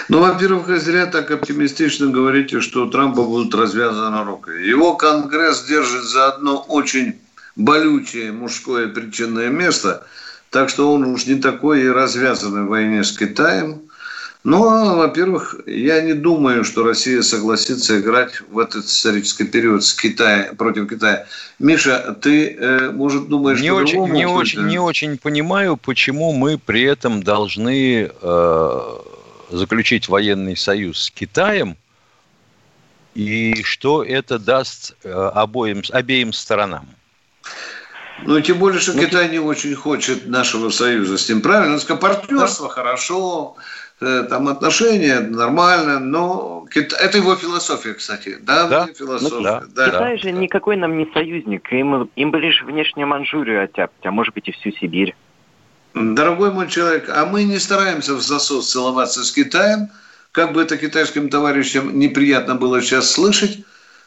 Ну, 0.09 0.19
во-первых, 0.19 0.67
вы 0.67 0.81
зря 0.81 1.07
так 1.07 1.31
оптимистично 1.31 2.09
говорите, 2.09 2.61
что 2.61 2.85
у 2.85 2.91
Трампа 2.91 3.23
будут 3.23 3.55
развязаны 3.55 4.25
руки. 4.25 4.51
Его 4.51 4.97
Конгресс 4.97 5.63
держит 5.67 6.03
за 6.03 6.35
одно 6.35 6.65
очень 6.67 7.15
болючее 7.55 8.33
мужское 8.33 8.89
причинное 8.89 9.51
место, 9.51 10.05
так 10.51 10.69
что 10.69 10.93
он 10.93 11.05
уж 11.05 11.27
не 11.27 11.37
такой 11.37 11.83
и 11.83 11.89
развязанный 11.89 12.65
в 12.65 12.71
войне 12.71 13.05
с 13.05 13.17
Китаем. 13.17 13.83
Но, 14.45 14.97
во-первых, 14.97 15.61
я 15.67 16.01
не 16.01 16.15
думаю, 16.15 16.65
что 16.65 16.83
Россия 16.83 17.23
согласится 17.23 18.01
играть 18.01 18.41
в 18.51 18.59
этот 18.59 18.87
исторический 18.87 19.45
период 19.45 19.85
с 19.85 19.95
Китая, 19.95 20.53
против 20.59 20.89
Китая. 20.89 21.27
Миша, 21.61 22.17
ты, 22.21 22.57
э, 22.59 22.91
может, 22.91 23.29
думаешь, 23.29 23.61
Не 23.61 23.71
очень, 23.71 24.05
не, 24.09 24.27
очень, 24.27 24.67
не 24.67 24.79
очень 24.79 25.17
понимаю, 25.17 25.77
почему 25.77 26.33
мы 26.33 26.59
при 26.59 26.83
этом 26.83 27.23
должны 27.23 28.11
э, 28.11 28.81
заключить 29.51 30.09
военный 30.09 30.57
союз 30.57 31.05
с 31.05 31.11
Китаем, 31.11 31.77
и 33.15 33.63
что 33.63 34.03
это 34.03 34.41
даст 34.41 34.97
э, 35.05 35.13
обоим, 35.13 35.83
обеим 35.93 36.33
сторонам. 36.33 36.89
Ну, 38.25 38.41
тем 38.41 38.59
более, 38.59 38.81
что 38.81 38.93
Китай 38.93 39.29
не 39.29 39.39
очень 39.39 39.75
хочет 39.75 40.27
нашего 40.27 40.71
союза 40.71 41.19
с 41.19 41.29
ним. 41.29 41.41
Правильно? 41.43 41.75
Он 41.75 41.81
сказал, 41.81 42.01
партнерство 42.01 42.69
хорошо, 42.69 43.57
э, 43.57 43.63
там 44.29 44.49
отношения 44.49 45.21
нормально, 45.21 45.99
но 45.99 46.67
это 46.75 47.19
его 47.19 47.37
философия, 47.37 47.95
кстати. 47.95 48.39
Да, 48.41 48.69
Да. 48.69 48.89
философия. 48.97 49.35
Ну, 49.35 49.43
да. 49.43 49.63
да. 49.75 49.87
Китай 49.87 50.19
же 50.19 50.33
никакой 50.33 50.77
нам 50.77 50.97
не 50.99 51.09
союзник. 51.13 51.73
Им, 51.73 52.11
им 52.17 52.31
бы 52.31 52.41
лишь 52.41 52.63
внешнюю 52.63 53.07
Манчжурию 53.09 53.65
оттяпать, 53.65 54.05
а 54.05 54.11
может 54.11 54.35
быть 54.35 54.49
и 54.49 54.53
всю 54.53 54.73
Сибирь. 54.73 55.15
Дорогой 55.95 56.53
мой 56.53 56.69
человек, 56.69 57.11
а 57.15 57.27
мы 57.27 57.45
не 57.45 57.59
стараемся 57.59 58.15
в 58.15 58.23
засос 58.23 58.71
целоваться 58.71 59.25
с 59.25 59.33
Китаем, 59.33 59.91
как 60.33 60.53
бы 60.53 60.63
это 60.63 60.79
китайским 60.79 61.29
товарищам 61.29 61.99
неприятно 61.99 62.55
было 62.55 62.81
сейчас 62.81 63.11
слышать, 63.11 63.59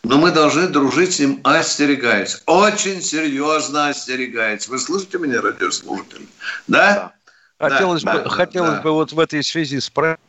но 0.03 0.17
мы 0.17 0.31
должны 0.31 0.67
дружить 0.67 1.13
с 1.13 1.19
ним, 1.19 1.39
остерегаясь. 1.43 2.41
Очень 2.47 3.01
серьезно 3.01 3.89
остерегаясь. 3.89 4.67
Вы 4.67 4.79
слышите 4.79 5.19
меня, 5.19 5.41
радиослушатели? 5.41 6.27
Да? 6.67 6.93
Да, 6.95 7.13
Хотелось, 7.59 8.03
да, 8.03 8.13
бы, 8.17 8.23
да, 8.23 8.29
хотелось 8.29 8.75
да. 8.77 8.81
бы 8.81 8.91
вот 8.91 9.11
в 9.13 9.19
этой 9.19 9.43
связи 9.43 9.79
спросить, 9.79 10.19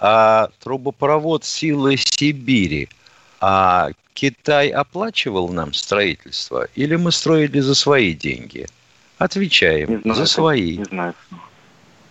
а 0.00 0.48
трубопровод 0.62 1.44
«Силы 1.44 1.96
Сибири», 1.96 2.88
а 3.40 3.90
Китай 4.12 4.68
оплачивал 4.68 5.48
нам 5.48 5.72
строительство 5.72 6.68
или 6.74 6.96
мы 6.96 7.10
строили 7.12 7.60
за 7.60 7.74
свои 7.74 8.14
деньги? 8.14 8.66
Отвечаем, 9.18 9.90
Не 9.90 9.96
знаю. 9.98 10.16
за 10.16 10.26
свои. 10.26 10.76
Не 10.78 10.84
знаю. 10.84 11.14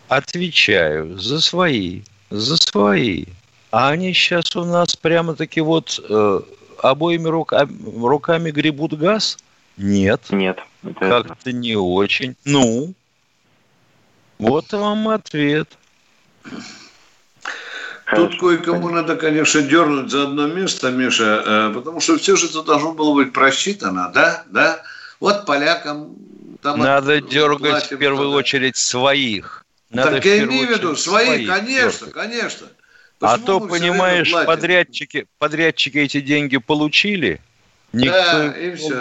Отвечаю, 0.07 1.17
за 1.17 1.39
свои, 1.41 2.01
за 2.29 2.57
свои. 2.57 3.25
А 3.71 3.89
они 3.89 4.13
сейчас 4.13 4.55
у 4.55 4.63
нас 4.65 4.95
прямо-таки 4.95 5.61
вот 5.61 5.99
э, 6.07 6.41
обоими 6.81 7.29
рука- 7.29 7.67
руками 7.95 8.51
гребут 8.51 8.93
газ? 8.93 9.37
Нет, 9.77 10.21
Нет. 10.29 10.59
Как-то 10.99 11.51
не 11.51 11.75
очень. 11.75 12.35
Ну, 12.45 12.93
вот 14.39 14.71
вам 14.71 15.09
ответ. 15.09 15.69
Тут 18.15 18.39
кое-кому 18.39 18.89
надо, 18.89 19.15
конечно, 19.15 19.61
дернуть 19.61 20.11
за 20.11 20.23
одно 20.23 20.47
место, 20.47 20.91
Миша, 20.91 21.43
э, 21.45 21.71
потому 21.73 21.99
что 21.99 22.17
все 22.17 22.35
же 22.35 22.47
это 22.47 22.61
должно 22.61 22.93
было 22.93 23.13
быть 23.13 23.33
просчитано, 23.33 24.11
да? 24.13 24.43
Да? 24.47 24.81
Вот 25.19 25.45
полякам... 25.45 26.15
Там 26.61 26.79
надо 26.79 27.17
от, 27.17 27.29
дергать 27.29 27.91
в 27.91 27.97
первую 27.97 28.31
да. 28.31 28.37
очередь 28.37 28.77
своих. 28.77 29.65
Надо 29.89 30.11
так 30.11 30.25
я 30.25 30.43
имею 30.43 30.67
в 30.67 30.71
виду, 30.71 30.95
своих, 30.95 31.27
своих 31.27 31.49
конечно, 31.49 32.07
дергать. 32.07 32.13
конечно. 32.13 32.67
А 33.19 33.37
Почему 33.37 33.43
а 33.43 33.59
то, 33.59 33.59
понимаешь, 33.67 34.33
подрядчики, 34.45 35.27
подрядчики 35.39 35.97
эти 35.97 36.19
деньги 36.19 36.57
получили, 36.57 37.41
никто 37.93 38.53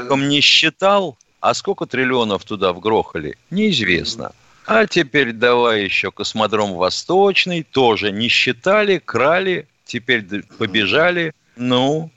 да, 0.08 0.16
не 0.16 0.40
считал, 0.40 1.16
а 1.40 1.54
сколько 1.54 1.86
триллионов 1.86 2.44
туда 2.44 2.72
вгрохали, 2.72 3.36
неизвестно. 3.50 4.32
А 4.66 4.86
теперь 4.86 5.32
давай 5.32 5.84
еще 5.84 6.10
космодром 6.10 6.74
Восточный, 6.74 7.62
тоже 7.62 8.12
не 8.12 8.28
считали, 8.28 8.98
крали, 8.98 9.66
теперь 9.84 10.24
побежали. 10.58 11.34
Ну, 11.56 12.10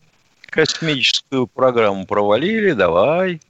космическую 0.49 1.47
программу 1.47 2.05
провалили, 2.05 2.71
давай. 2.71 3.41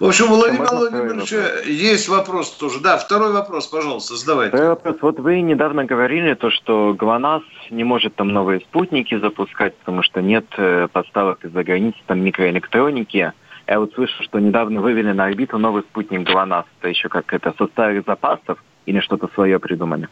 В 0.00 0.06
общем, 0.06 0.26
Владимир 0.26 0.68
Владимирович, 0.68 1.32
есть 1.66 2.08
вопрос 2.08 2.50
тоже. 2.50 2.80
Да, 2.80 2.98
второй 2.98 3.32
вопрос, 3.32 3.66
пожалуйста, 3.66 4.16
задавайте. 4.16 4.50
Второй 4.50 4.70
вопрос. 4.70 4.96
Вот 5.00 5.18
вы 5.18 5.40
недавно 5.40 5.84
говорили, 5.84 6.34
то, 6.34 6.50
что 6.50 6.94
ГЛОНАСС 6.94 7.44
не 7.70 7.84
может 7.84 8.14
там 8.14 8.28
новые 8.28 8.60
спутники 8.60 9.18
запускать, 9.18 9.76
потому 9.78 10.02
что 10.02 10.20
нет 10.20 10.44
э, 10.56 10.88
подставок 10.92 11.44
из-за 11.44 11.64
границы, 11.64 11.98
там 12.06 12.20
микроэлектроники. 12.20 13.32
Я 13.72 13.80
вот 13.80 13.94
слышу, 13.94 14.22
что 14.22 14.38
недавно 14.38 14.82
вывели 14.82 15.12
на 15.12 15.24
орбиту 15.24 15.56
новый 15.56 15.82
спутник 15.84 16.28
ГЛОНАСС. 16.28 16.66
Это 16.78 16.88
еще 16.90 17.08
как 17.08 17.32
это 17.32 17.54
со 17.56 17.66
старых 17.68 18.04
запасов 18.04 18.62
или 18.84 19.00
что-то 19.00 19.30
свое 19.32 19.58
придумали? 19.58 20.10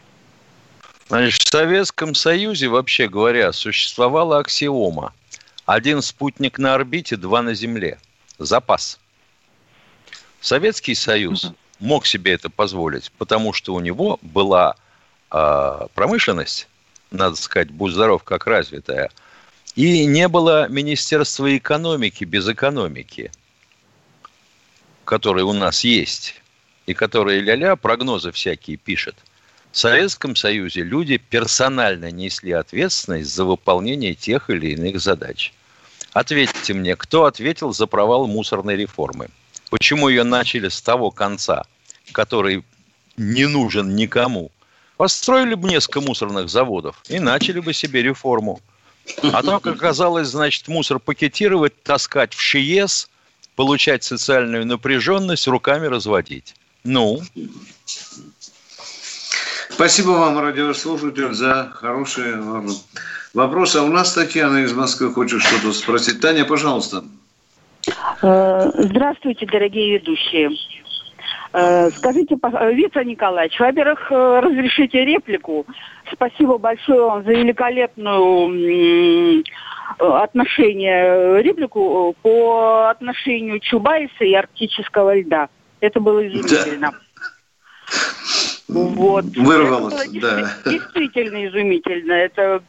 Значит, 1.09 1.43
в 1.43 1.47
Советском 1.47 2.15
Союзе, 2.15 2.69
вообще 2.69 3.07
говоря, 3.07 3.53
существовала 3.53 4.39
аксиома. 4.39 5.13
Один 5.67 6.01
спутник 6.01 6.57
на 6.57 6.73
орбите, 6.73 7.17
два 7.17 7.43
на 7.43 7.53
Земле. 7.53 7.99
Запас. 8.39 8.99
Советский 10.39 10.95
Союз 10.95 11.51
мог 11.79 12.07
себе 12.07 12.33
это 12.33 12.49
позволить, 12.49 13.11
потому 13.19 13.53
что 13.53 13.75
у 13.75 13.79
него 13.79 14.17
была 14.23 14.73
э, 15.29 15.87
промышленность, 15.93 16.67
надо 17.11 17.35
сказать, 17.35 17.69
будь 17.69 17.93
здоров, 17.93 18.23
как 18.23 18.47
развитая, 18.47 19.11
и 19.75 20.07
не 20.07 20.27
было 20.27 20.67
Министерства 20.67 21.55
экономики 21.55 22.23
без 22.23 22.49
экономики 22.49 23.29
которые 25.05 25.45
у 25.45 25.53
нас 25.53 25.83
есть, 25.83 26.35
и 26.85 26.93
которые 26.93 27.41
ля-ля 27.41 27.75
прогнозы 27.75 28.31
всякие 28.31 28.77
пишет, 28.77 29.15
в 29.71 29.77
Советском 29.77 30.35
Союзе 30.35 30.83
люди 30.83 31.17
персонально 31.17 32.11
несли 32.11 32.51
ответственность 32.51 33.33
за 33.33 33.45
выполнение 33.45 34.15
тех 34.15 34.49
или 34.49 34.73
иных 34.73 34.99
задач. 34.99 35.53
Ответьте 36.11 36.73
мне, 36.73 36.95
кто 36.97 37.23
ответил 37.23 37.73
за 37.73 37.87
провал 37.87 38.27
мусорной 38.27 38.75
реформы? 38.75 39.29
Почему 39.69 40.09
ее 40.09 40.23
начали 40.23 40.67
с 40.67 40.81
того 40.81 41.09
конца, 41.09 41.63
который 42.11 42.65
не 43.15 43.47
нужен 43.47 43.95
никому? 43.95 44.51
Построили 44.97 45.53
бы 45.53 45.69
несколько 45.69 46.01
мусорных 46.01 46.49
заводов 46.49 47.01
и 47.07 47.19
начали 47.19 47.61
бы 47.61 47.73
себе 47.73 48.03
реформу. 48.03 48.59
А 49.31 49.41
то, 49.41 49.59
как 49.61 49.77
оказалось, 49.77 50.27
значит, 50.27 50.67
мусор 50.67 50.99
пакетировать, 50.99 51.81
таскать 51.81 52.33
в 52.33 52.41
ШИЕС, 52.41 53.09
получать 53.61 54.03
социальную 54.03 54.65
напряженность, 54.65 55.47
руками 55.47 55.85
разводить. 55.85 56.55
Ну? 56.83 57.21
Спасибо 59.69 60.09
вам, 60.09 60.39
радиослушатель, 60.39 61.31
за 61.31 61.69
хорошие 61.71 62.41
вопросы. 63.35 63.77
А 63.77 63.83
у 63.83 63.89
нас 63.89 64.13
Татьяна 64.13 64.63
из 64.63 64.73
Москвы 64.73 65.13
хочет 65.13 65.43
что-то 65.43 65.73
спросить. 65.73 66.21
Таня, 66.21 66.43
пожалуйста. 66.43 67.03
Э, 68.23 68.71
здравствуйте, 68.73 69.45
дорогие 69.45 69.99
ведущие. 69.99 70.49
Э, 71.53 71.89
скажите, 71.91 72.37
Виктор 72.71 73.05
Николаевич, 73.05 73.59
во-первых, 73.59 74.11
э, 74.11 74.39
разрешите 74.39 75.03
реплику. 75.03 75.65
Спасибо 76.11 76.57
большое 76.57 77.01
вам 77.01 77.23
за 77.23 77.31
великолепную 77.31 79.43
отношение, 79.99 81.41
реплику 81.41 82.15
по 82.21 82.89
отношению 82.89 83.59
Чубайса 83.59 84.23
и 84.23 84.33
арктического 84.33 85.19
льда. 85.19 85.49
Это 85.81 85.99
было 85.99 86.25
изумительно. 86.25 86.91
Да. 86.91 86.97
Вот. 88.69 89.25
Вырвалось, 89.35 89.93
это 89.93 90.11
было 90.11 90.21
да. 90.21 90.71
Действительно 90.71 91.45
изумительно. 91.47 92.13
Это... 92.13 92.63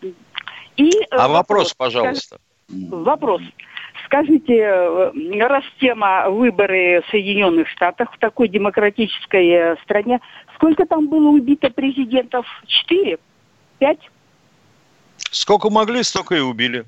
И 0.76 0.90
а 1.10 1.28
вопрос, 1.28 1.28
вопрос 1.28 1.74
пожалуйста. 1.74 2.38
Вопрос. 2.68 3.42
Скажите, 4.12 4.58
э, 4.58 5.46
раз 5.46 5.64
тема 5.80 6.28
выборы 6.28 7.00
в 7.00 7.10
Соединенных 7.10 7.66
Штатах 7.68 8.12
в 8.12 8.18
такой 8.18 8.46
демократической 8.46 9.48
э, 9.48 9.76
стране, 9.84 10.20
сколько 10.54 10.84
там 10.84 11.08
было 11.08 11.30
убито 11.30 11.70
президентов? 11.70 12.44
Четыре? 12.66 13.18
Пять? 13.78 14.10
Сколько 15.16 15.70
могли, 15.70 16.02
столько 16.02 16.34
и 16.34 16.40
убили. 16.40 16.84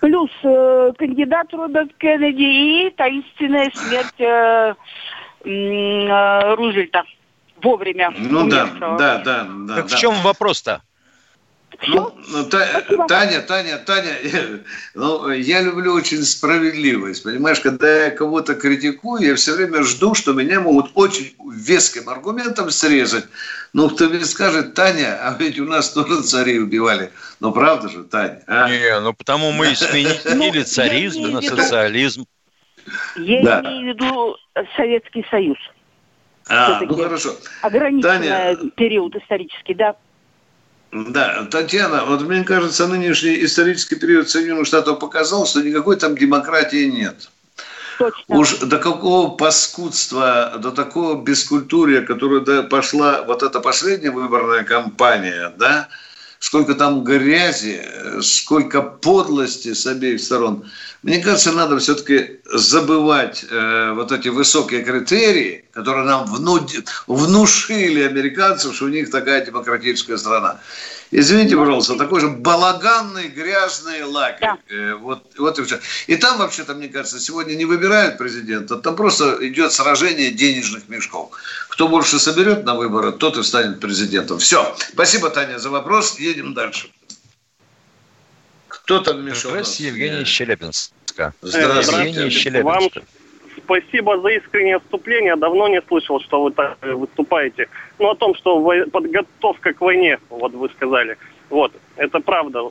Плюс 0.00 0.30
э, 0.44 0.92
кандидат 0.96 1.52
Роберт 1.52 1.92
Кеннеди 1.98 2.86
и 2.86 2.90
таинственная 2.90 3.72
смерть 3.74 4.20
э, 4.20 4.74
э, 5.44 6.54
Рузвельта 6.54 7.02
вовремя. 7.60 8.12
Ну 8.16 8.48
да, 8.48 8.68
да, 8.78 8.96
да, 8.96 9.18
да. 9.18 9.74
Так 9.74 9.88
да. 9.88 9.96
в 9.96 9.98
чем 9.98 10.14
вопрос-то? 10.22 10.82
Ну, 11.88 12.14
ну 12.28 12.44
та, 12.44 12.82
Таня, 13.08 13.40
Таня, 13.40 13.78
Таня, 13.78 14.10
ну, 14.94 15.30
я 15.30 15.62
люблю 15.62 15.94
очень 15.94 16.22
справедливость. 16.22 17.24
Понимаешь, 17.24 17.60
когда 17.60 18.04
я 18.04 18.10
кого-то 18.10 18.54
критикую, 18.54 19.22
я 19.22 19.34
все 19.34 19.54
время 19.54 19.82
жду, 19.82 20.14
что 20.14 20.32
меня 20.32 20.60
могут 20.60 20.92
очень 20.94 21.34
веским 21.52 22.08
аргументом 22.08 22.70
срезать. 22.70 23.24
Ну, 23.72 23.88
кто 23.88 24.08
мне 24.08 24.24
скажет, 24.24 24.74
Таня, 24.74 25.18
а 25.22 25.36
ведь 25.38 25.58
у 25.58 25.64
нас 25.64 25.92
тоже 25.92 26.22
цари 26.22 26.58
убивали. 26.58 27.10
Ну, 27.40 27.52
правда 27.52 27.88
же, 27.88 28.04
Таня? 28.04 28.42
А? 28.46 28.68
Не, 28.68 29.00
ну 29.00 29.12
потому 29.12 29.50
мы 29.52 29.72
и 29.72 29.74
сменили 29.74 30.58
ну, 30.58 30.64
царизм 30.64 31.22
на 31.30 31.42
социализм. 31.42 32.26
Я 33.16 33.60
имею 33.60 33.94
в 33.94 33.96
виду 33.96 34.36
Советский 34.76 35.24
Союз. 35.30 35.58
А, 36.48 36.80
ну 36.82 36.96
хорошо. 36.96 37.30
Ограниченный 37.62 38.70
период 38.72 39.14
исторический, 39.16 39.74
да. 39.74 39.96
Да, 40.92 41.46
Татьяна, 41.50 42.04
вот 42.04 42.20
мне 42.20 42.44
кажется, 42.44 42.86
нынешний 42.86 43.42
исторический 43.44 43.96
период 43.96 44.28
Соединенных 44.28 44.66
Штатов 44.66 44.98
показал, 44.98 45.46
что 45.46 45.62
никакой 45.62 45.96
там 45.96 46.14
демократии 46.14 46.84
нет. 46.84 47.30
Точно. 47.98 48.22
Уж 48.28 48.58
до 48.58 48.78
какого 48.78 49.34
паскудства, 49.34 50.52
до 50.58 50.70
такого 50.70 51.22
бескультурия, 51.22 52.02
которая 52.02 52.62
пошла 52.64 53.22
вот 53.22 53.42
эта 53.42 53.60
последняя 53.60 54.10
выборная 54.10 54.64
кампания, 54.64 55.54
да, 55.56 55.88
сколько 56.42 56.74
там 56.74 57.04
грязи, 57.04 57.80
сколько 58.20 58.82
подлости 58.82 59.74
с 59.74 59.86
обеих 59.86 60.20
сторон. 60.20 60.68
Мне 61.04 61.20
кажется, 61.20 61.52
надо 61.52 61.78
все-таки 61.78 62.40
забывать 62.52 63.44
э, 63.48 63.92
вот 63.92 64.10
эти 64.10 64.26
высокие 64.26 64.82
критерии, 64.82 65.64
которые 65.72 66.04
нам 66.04 66.26
вну... 66.26 66.58
внушили 67.06 68.02
американцев, 68.02 68.74
что 68.74 68.86
у 68.86 68.88
них 68.88 69.08
такая 69.12 69.46
демократическая 69.46 70.18
страна. 70.18 70.58
Извините, 71.14 71.56
пожалуйста, 71.58 71.96
такой 71.96 72.20
же 72.22 72.28
балаганный, 72.28 73.28
грязный 73.28 74.02
лагерь. 74.02 74.40
Да. 74.40 74.58
Э, 74.70 74.94
вот, 74.94 75.22
вот 75.36 75.58
и 75.58 75.62
все. 75.62 75.78
И 76.06 76.16
там, 76.16 76.38
вообще-то, 76.38 76.74
мне 76.74 76.88
кажется, 76.88 77.20
сегодня 77.20 77.54
не 77.54 77.66
выбирают 77.66 78.16
президента, 78.16 78.76
там 78.78 78.96
просто 78.96 79.36
идет 79.46 79.72
сражение 79.72 80.30
денежных 80.30 80.88
мешков. 80.88 81.30
Кто 81.68 81.86
больше 81.86 82.18
соберет 82.18 82.64
на 82.64 82.74
выборы, 82.74 83.12
тот 83.12 83.36
и 83.36 83.42
станет 83.42 83.78
президентом. 83.78 84.38
Все. 84.38 84.74
Спасибо, 84.94 85.28
Таня, 85.28 85.58
за 85.58 85.68
вопрос. 85.68 86.18
Едем 86.18 86.54
дальше. 86.54 86.88
Кто 88.68 89.00
там 89.00 89.22
мешал? 89.22 89.50
Здравствуйте, 89.50 89.88
Евгений 89.88 90.24
Челябинска. 90.24 91.34
Здравствуйте. 91.42 92.08
Евгений 92.08 92.30
Челябинска. 92.30 93.00
Вам 93.00 93.21
спасибо 93.64 94.20
за 94.20 94.28
искреннее 94.28 94.78
вступление. 94.80 95.36
Давно 95.36 95.68
не 95.68 95.80
слышал, 95.82 96.20
что 96.20 96.42
вы 96.42 96.52
так 96.52 96.78
выступаете. 96.80 97.68
Ну, 97.98 98.10
о 98.10 98.14
том, 98.14 98.34
что 98.34 98.60
подготовка 98.90 99.72
к 99.72 99.80
войне, 99.80 100.18
вот 100.30 100.52
вы 100.52 100.68
сказали. 100.70 101.16
Вот, 101.50 101.72
это 101.96 102.20
правда. 102.20 102.70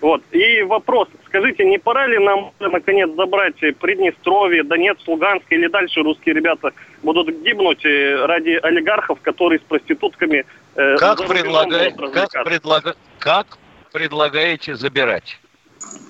Вот. 0.00 0.22
И 0.30 0.62
вопрос. 0.62 1.08
Скажите, 1.26 1.64
не 1.64 1.78
пора 1.78 2.06
ли 2.06 2.18
нам, 2.18 2.52
наконец, 2.58 3.10
забрать 3.16 3.56
Приднестровье, 3.78 4.62
Донецк, 4.62 5.06
Луганск, 5.06 5.44
или 5.50 5.66
дальше 5.68 6.02
русские 6.02 6.34
ребята 6.34 6.72
будут 7.02 7.28
гибнуть 7.42 7.84
э, 7.84 8.24
ради 8.24 8.58
олигархов, 8.62 9.20
которые 9.20 9.58
с 9.58 9.62
проститутками... 9.62 10.46
Э, 10.74 10.96
как, 10.96 11.26
предлагай, 11.26 11.92
как, 11.92 12.44
предлага, 12.44 12.94
как 13.18 13.58
предлагаете 13.92 14.74
забирать? 14.74 15.38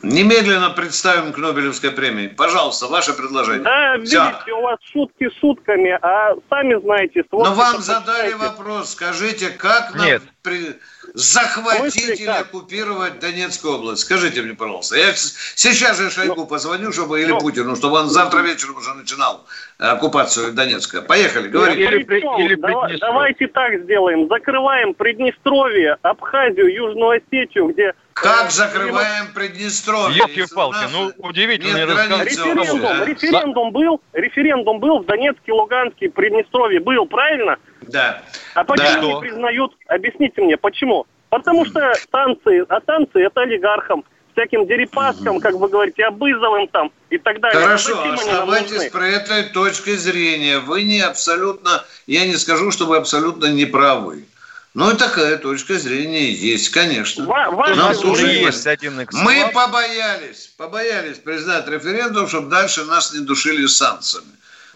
Немедленно 0.03 0.71
представим 0.71 1.33
к 1.33 1.39
Нобелевской 1.39 1.91
премии. 1.91 2.27
Пожалуйста, 2.27 2.87
ваше 2.87 3.13
предложение. 3.13 3.63
Да, 3.63 3.97
видите, 3.97 4.17
Все. 4.43 4.59
у 4.59 4.63
вас 4.63 4.79
шутки 4.83 5.29
шутками, 5.41 5.91
а 6.01 6.35
сами 6.49 6.81
знаете... 6.81 7.23
Но 7.31 7.53
вам 7.53 7.83
задали 7.83 8.33
вопрос. 8.33 8.93
Скажите, 8.93 9.51
как 9.51 9.95
нам 9.95 10.07
Нет. 10.07 10.23
При... 10.43 10.75
захватить 11.13 12.19
или 12.19 12.31
оккупировать 12.31 13.21
Донецкую 13.21 13.75
область? 13.75 14.03
Скажите 14.03 14.41
мне, 14.41 14.55
пожалуйста. 14.55 14.97
Я 14.97 15.13
сейчас 15.15 15.99
же 15.99 16.11
Шойгу 16.11 16.35
ну, 16.35 16.47
позвоню, 16.47 16.93
чтобы 16.93 17.21
или 17.21 17.33
ну, 17.33 17.39
Путину, 17.39 17.77
чтобы 17.77 17.99
он 17.99 18.09
завтра 18.09 18.41
вечером 18.41 18.79
уже 18.79 18.95
начинал 18.95 19.45
оккупацию 19.79 20.53
Донецка. 20.53 21.03
Поехали, 21.03 21.49
говорите. 21.49 21.83
Или, 21.83 22.03
или, 22.03 22.45
или 22.45 22.55
Давай, 22.55 22.99
давайте 22.99 23.49
так 23.49 23.83
сделаем. 23.83 24.29
Закрываем 24.29 24.95
Приднестровье, 24.95 25.99
Абхазию, 26.01 26.73
Южную 26.73 27.21
Осетию, 27.21 27.69
где 27.69 27.93
как 28.23 28.47
э, 28.47 28.51
закрываем 28.51 29.33
Приднестровье? 29.35 30.19
Елки-палки, 30.19 30.87
ну 30.93 31.13
удивительный 31.19 31.85
разговор. 31.85 32.25
Референдум, 32.25 33.05
референдум 33.05 33.73
был, 33.73 34.01
референдум 34.13 34.81
был 34.81 34.99
в 35.01 35.07
Донецке, 35.07 35.53
Луганске, 35.53 36.11
Приднестровье 36.11 36.81
был, 36.81 37.07
правильно? 37.07 37.57
Да. 37.83 38.23
А 38.55 38.65
почему 38.65 39.01
да. 39.01 39.01
не 39.01 39.21
признают? 39.21 39.77
Объясните 39.87 40.43
мне, 40.43 40.57
почему? 40.57 41.07
Потому 41.31 41.65
что 41.65 41.93
санкции, 42.11 42.65
а 42.69 42.81
санкции 42.85 43.25
это 43.25 43.43
олигархам, 43.43 44.05
всяким 44.33 44.67
Дерипаскам, 44.67 45.41
как 45.41 45.55
вы 45.55 45.69
говорите, 45.69 46.05
Абызовым 46.05 46.69
там 46.69 46.91
и 47.09 47.19
так 47.19 47.41
далее. 47.41 47.61
Хорошо, 47.61 48.03
оставайтесь 48.13 48.91
про 48.91 49.07
этой 49.07 49.45
точки 49.45 49.95
зрения. 49.97 50.59
Вы 50.59 50.83
не 50.83 51.01
абсолютно, 51.01 51.85
я 52.07 52.27
не 52.27 52.35
скажу, 52.35 52.71
что 52.71 52.87
вы 52.87 52.97
абсолютно 52.97 53.47
не 53.47 53.65
правы. 53.65 54.25
Ну, 54.73 54.93
и 54.93 54.97
такая 54.97 55.37
точка 55.37 55.79
зрения 55.79 56.31
есть, 56.31 56.69
конечно. 56.69 57.27
Ва- 57.27 57.75
нас 57.75 58.05
уже 58.05 58.29
есть 58.33 58.67
один 58.67 59.05
Мы 59.13 59.51
побоялись, 59.53 60.53
побоялись 60.57 61.19
признать 61.19 61.67
референдум, 61.67 62.29
чтобы 62.29 62.51
дальше 62.51 62.85
нас 62.85 63.13
не 63.13 63.21
душили 63.21 63.67
санкциями. 63.67 64.29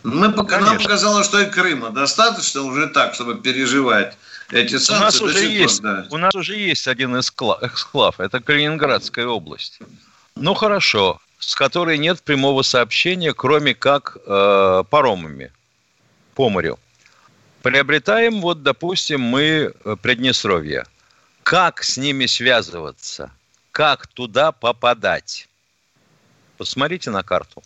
Мы, 0.02 0.32
пока, 0.32 0.58
нам 0.58 0.78
показалось, 0.78 1.26
что 1.26 1.40
и 1.40 1.46
Крыма 1.46 1.90
достаточно 1.90 2.62
уже 2.62 2.88
так, 2.88 3.14
чтобы 3.14 3.36
переживать 3.36 4.16
эти 4.50 4.76
санкции. 4.76 4.94
У 4.94 4.98
нас, 4.98 5.20
уже 5.20 5.44
есть, 5.46 5.80
да. 5.80 6.06
у 6.10 6.16
нас 6.18 6.34
уже 6.34 6.56
есть 6.56 6.86
один 6.88 7.18
эксклав, 7.18 8.20
это 8.20 8.40
Калининградская 8.40 9.26
область. 9.26 9.78
Ну, 10.36 10.52
хорошо, 10.54 11.20
с 11.38 11.54
которой 11.54 11.96
нет 11.96 12.20
прямого 12.22 12.62
сообщения, 12.62 13.32
кроме 13.32 13.74
как 13.74 14.18
э, 14.26 14.84
паромами 14.90 15.52
по 16.34 16.50
морю. 16.50 16.78
Приобретаем, 17.64 18.42
вот, 18.42 18.62
допустим, 18.62 19.22
мы 19.22 19.72
э, 19.72 19.96
Приднестровье. 20.02 20.84
Как 21.44 21.82
с 21.82 21.96
ними 21.96 22.26
связываться? 22.26 23.30
Как 23.72 24.06
туда 24.06 24.52
попадать? 24.52 25.48
Посмотрите 26.58 27.10
на 27.10 27.22
карту. 27.22 27.62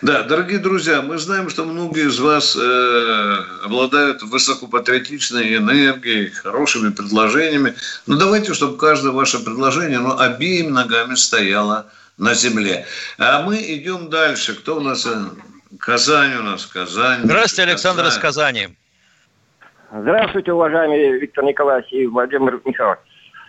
Да, 0.00 0.22
дорогие 0.22 0.58
друзья, 0.58 1.02
мы 1.02 1.18
знаем, 1.18 1.50
что 1.50 1.66
многие 1.66 2.08
из 2.08 2.18
вас 2.18 2.56
э, 2.56 3.44
обладают 3.64 4.22
высокопатриотичной 4.22 5.56
энергией, 5.56 6.30
хорошими 6.30 6.88
предложениями. 6.88 7.74
Но 8.06 8.16
давайте, 8.16 8.54
чтобы 8.54 8.78
каждое 8.78 9.12
ваше 9.12 9.38
предложение 9.40 9.98
ну, 9.98 10.18
обеими 10.18 10.70
ногами 10.70 11.14
стояло 11.14 11.84
на 12.16 12.32
земле. 12.32 12.86
А 13.18 13.42
мы 13.42 13.58
идем 13.58 14.08
дальше. 14.08 14.54
Кто 14.54 14.78
у 14.78 14.80
нас? 14.80 15.06
Казань 15.76 16.34
у 16.40 16.42
нас, 16.42 16.66
Казань. 16.66 17.20
Здравствуйте, 17.24 17.70
Александр 17.70 18.04
Казань. 18.04 18.16
из 18.16 18.22
Казани. 18.22 18.68
Здравствуйте, 19.92 20.52
уважаемый 20.52 21.18
Виктор 21.18 21.44
Николаевич 21.44 21.92
и 21.92 22.06
Владимир 22.06 22.60
Михайлович. 22.64 23.00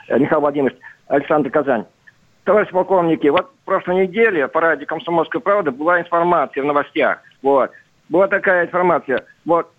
Э, 0.09 0.19
Михаил 0.19 0.41
Владимирович, 0.41 0.77
Александр 1.07 1.49
Казань. 1.49 1.85
Товарищ 2.43 2.69
полковники, 2.71 3.27
вот 3.27 3.51
в 3.61 3.65
прошлой 3.65 4.07
неделе 4.07 4.47
по 4.49 4.59
радио 4.59 4.85
«Комсомольская 4.85 5.39
правда» 5.39 5.71
была 5.71 6.01
информация 6.01 6.63
в 6.63 6.65
новостях. 6.65 7.19
Вот. 7.41 7.71
Была 8.09 8.27
такая 8.27 8.65
информация. 8.65 9.25
Вот. 9.45 9.71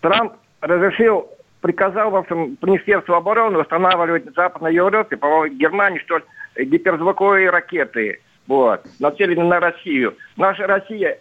Трамп 0.00 0.34
разрешил, 0.62 1.28
приказал, 1.60 2.10
в 2.10 2.16
общем, 2.16 2.56
Министерству 2.62 3.14
обороны 3.14 3.58
устанавливать 3.58 4.26
в 4.26 4.34
Западной 4.34 4.74
Европе, 4.74 5.16
по 5.16 5.46
Германии, 5.48 5.98
что 5.98 6.18
ли, 6.18 6.24
гиперзвуковые 6.64 7.50
ракеты 7.50 8.20
вот, 8.46 8.84
нацелены 8.98 9.44
на 9.44 9.60
Россию. 9.60 10.16
Наша 10.36 10.66
Россия 10.66 11.18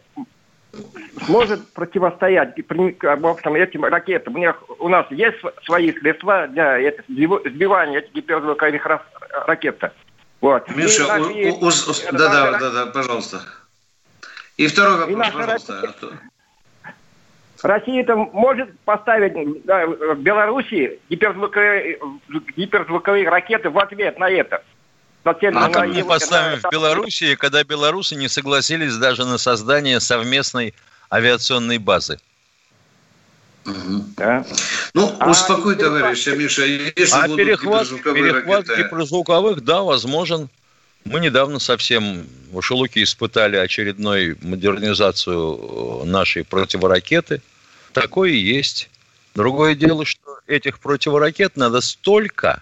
сможет 1.26 1.68
противостоять 1.74 2.58
этим 2.58 3.86
ракетам. 3.86 4.36
У, 4.36 4.38
них, 4.38 4.64
у 4.80 4.90
нас 4.90 5.06
есть 5.12 5.38
свои 5.64 5.92
средства 5.94 6.48
для 6.48 6.92
сбивания 7.08 8.00
этих 8.00 8.14
гиперзвуковых 8.14 8.86
ракет. 9.48 9.94
Вот. 10.42 10.68
Миша, 10.76 11.06
у, 11.20 11.66
у, 11.66 11.68
у, 11.68 11.72
да, 12.12 12.30
да, 12.30 12.60
да, 12.60 12.70
да, 12.72 12.86
пожалуйста. 12.88 13.42
И 14.58 14.68
второй 14.68 14.98
вопрос, 14.98 15.28
и 15.28 15.32
пожалуйста. 15.32 15.82
Россия, 15.82 16.20
Россия 17.64 18.04
там 18.04 18.30
может 18.34 18.78
поставить 18.82 19.64
да, 19.64 19.88
в 19.88 20.20
Беларуси 20.20 21.00
гиперзвуковые, 21.10 21.98
гиперзвуковые 22.58 23.30
ракеты 23.30 23.70
в 23.70 23.80
ответ 23.80 24.20
на 24.20 24.30
это. 24.30 24.64
А 25.24 25.70
как 25.70 25.88
мы 25.88 26.04
поставим 26.04 26.60
в 26.60 26.72
Белоруссии, 26.72 27.36
когда 27.36 27.64
белорусы 27.64 28.16
не 28.16 28.28
согласились 28.28 28.96
даже 28.98 29.26
на 29.26 29.38
создание 29.38 30.00
совместной 30.00 30.74
авиационной 31.12 31.78
базы? 31.78 32.20
Угу. 33.66 34.06
Да. 34.18 34.46
Ну, 34.94 35.16
а 35.20 35.30
успокой, 35.30 35.76
товарища 35.76 36.36
Миша. 36.36 36.66
Если 36.66 37.16
а 37.16 37.28
перехват, 37.28 37.88
перехват 37.90 38.68
ракеты... 38.68 38.84
гиперзвуковых, 38.84 39.64
да, 39.64 39.82
возможен. 39.82 40.50
Мы 41.06 41.20
недавно 41.20 41.60
совсем 41.60 42.26
в 42.52 42.62
Шелуке 42.62 43.04
испытали 43.04 43.56
очередную 43.56 44.38
модернизацию 44.42 46.04
нашей 46.06 46.44
противоракеты. 46.44 47.42
Такое 47.94 48.32
и 48.32 48.38
есть. 48.38 48.90
Другое 49.36 49.76
дело, 49.76 50.06
что 50.06 50.40
этих 50.48 50.80
противоракет 50.80 51.56
надо 51.56 51.82
столько, 51.82 52.62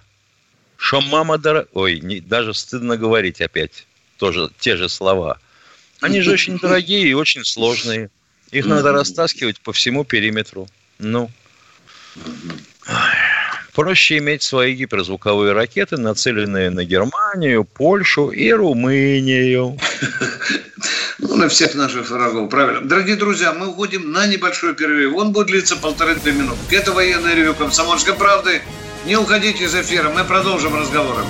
что 0.81 0.99
мама 0.99 1.37
дорогая... 1.37 1.67
Ой, 1.73 1.99
не, 1.99 2.19
даже 2.19 2.55
стыдно 2.55 2.97
говорить 2.97 3.39
опять 3.39 3.85
тоже 4.17 4.49
те 4.59 4.75
же 4.75 4.89
слова. 4.89 5.37
Они 6.01 6.21
же 6.21 6.31
очень 6.31 6.57
дорогие 6.61 7.07
и 7.07 7.13
очень 7.13 7.45
сложные. 7.45 8.09
Их 8.49 8.65
надо 8.65 8.91
растаскивать 8.91 9.61
по 9.61 9.73
всему 9.73 10.03
периметру. 10.03 10.67
Ну, 10.97 11.29
проще 13.73 14.17
иметь 14.17 14.41
свои 14.41 14.73
гиперзвуковые 14.73 15.53
ракеты, 15.53 15.97
нацеленные 15.97 16.71
на 16.71 16.83
Германию, 16.83 17.63
Польшу 17.63 18.29
и 18.29 18.51
Румынию. 18.51 19.77
Ну, 21.19 21.35
на 21.35 21.49
всех 21.49 21.75
наших 21.75 22.09
врагов, 22.09 22.49
правильно. 22.49 22.81
Дорогие 22.81 23.15
друзья, 23.15 23.53
мы 23.53 23.67
уходим 23.67 24.11
на 24.11 24.25
небольшой 24.25 24.73
перерыв. 24.73 25.13
Он 25.15 25.31
будет 25.31 25.47
длиться 25.47 25.75
полторы-две 25.75 26.31
минуты. 26.31 26.57
Это 26.71 26.91
военное 26.93 27.35
ревю 27.35 27.53
«Комсомольской 27.53 28.15
правды». 28.15 28.63
Не 29.05 29.15
уходите 29.15 29.63
из 29.63 29.73
эфира, 29.73 30.09
мы 30.09 30.23
продолжим 30.23 30.75
разговоры. 30.75 31.23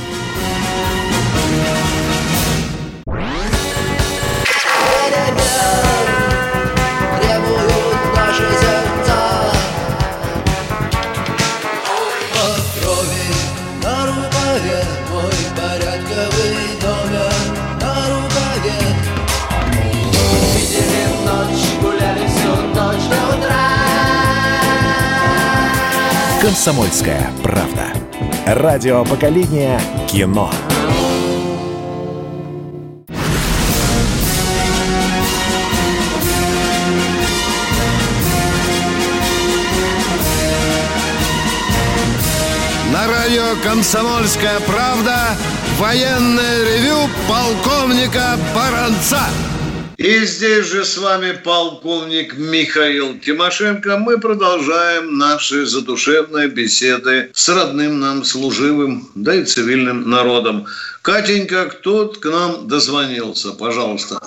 «Комсомольская 26.52 27.32
правда». 27.42 27.94
Радио 28.46 29.06
поколения 29.06 29.80
кино. 30.06 30.52
На 42.92 43.08
радио 43.08 43.56
«Комсомольская 43.64 44.60
правда» 44.68 45.38
военное 45.80 46.66
ревю 46.66 46.98
полковника 47.30 48.38
Баранца. 48.54 49.22
И 50.02 50.26
здесь 50.26 50.66
же 50.66 50.84
с 50.84 50.98
вами 50.98 51.32
полковник 51.32 52.36
Михаил 52.36 53.20
Тимошенко. 53.20 53.98
Мы 53.98 54.20
продолжаем 54.20 55.20
наши 55.20 55.68
задушевные 55.68 56.48
беседы 56.48 57.30
с 57.34 57.48
родным 57.48 58.00
нам 58.00 58.24
служивым, 58.24 59.04
да 59.14 59.36
и 59.36 59.44
цивильным 59.44 60.10
народом. 60.10 60.66
Катенька, 61.04 61.68
кто 61.68 62.08
к 62.08 62.26
нам 62.26 62.68
дозвонился? 62.68 63.52
Пожалуйста. 63.54 64.20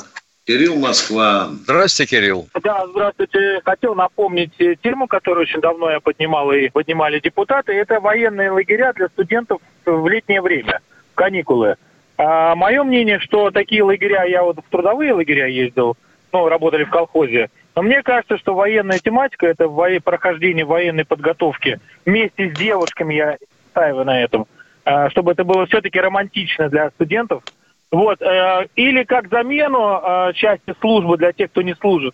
Кирилл 0.46 0.76
Москва. 0.76 1.48
Здравствуйте, 1.64 2.18
Кирилл. 2.18 2.48
Да, 2.62 2.86
здравствуйте. 2.90 3.60
Хотел 3.64 3.96
напомнить 3.96 4.52
тему, 4.80 5.08
которую 5.08 5.42
очень 5.42 5.60
давно 5.60 5.90
я 5.90 5.98
поднимал 5.98 6.52
и 6.52 6.68
поднимали 6.68 7.18
депутаты. 7.18 7.72
Это 7.72 7.98
военные 7.98 8.52
лагеря 8.52 8.92
для 8.92 9.08
студентов 9.08 9.60
в 9.84 10.06
летнее 10.06 10.40
время. 10.40 10.78
каникулы. 11.16 11.76
А 12.16 12.54
мое 12.54 12.82
мнение, 12.84 13.18
что 13.18 13.50
такие 13.50 13.82
лагеря, 13.82 14.24
я 14.24 14.42
вот 14.42 14.58
в 14.58 14.70
трудовые 14.70 15.12
лагеря 15.12 15.46
ездил, 15.46 15.96
ну, 16.32 16.48
работали 16.48 16.84
в 16.84 16.90
колхозе, 16.90 17.48
но 17.74 17.82
мне 17.82 18.02
кажется, 18.02 18.38
что 18.38 18.54
военная 18.54 19.00
тематика, 19.00 19.46
это 19.46 19.68
во- 19.68 20.00
прохождение 20.02 20.64
военной 20.64 21.04
подготовки 21.04 21.80
вместе 22.04 22.50
с 22.50 22.56
девушками, 22.56 23.14
я 23.14 23.36
ставлю 23.70 24.04
на 24.04 24.20
этом, 24.22 24.46
а, 24.84 25.10
чтобы 25.10 25.32
это 25.32 25.44
было 25.44 25.66
все-таки 25.66 25.98
романтично 26.00 26.68
для 26.68 26.90
студентов. 26.90 27.42
Вот. 27.90 28.20
э, 28.22 28.66
Или 28.74 29.04
как 29.04 29.28
замену 29.28 30.00
э, 30.02 30.32
части 30.34 30.74
службы 30.80 31.16
для 31.16 31.32
тех, 31.32 31.50
кто 31.50 31.62
не 31.62 31.74
служит. 31.74 32.12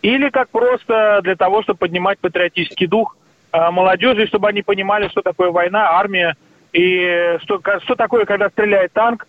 Или 0.00 0.30
как 0.30 0.48
просто 0.48 1.20
для 1.22 1.36
того, 1.36 1.62
чтобы 1.62 1.78
поднимать 1.80 2.18
патриотический 2.18 2.86
дух 2.86 3.16
э, 3.52 3.70
молодежи, 3.70 4.26
чтобы 4.26 4.48
они 4.48 4.62
понимали, 4.62 5.08
что 5.08 5.20
такое 5.20 5.50
война, 5.50 5.90
армия, 5.90 6.34
и 6.72 7.36
что, 7.42 7.60
что 7.82 7.94
такое, 7.94 8.24
когда 8.24 8.48
стреляет 8.48 8.92
танк. 8.92 9.26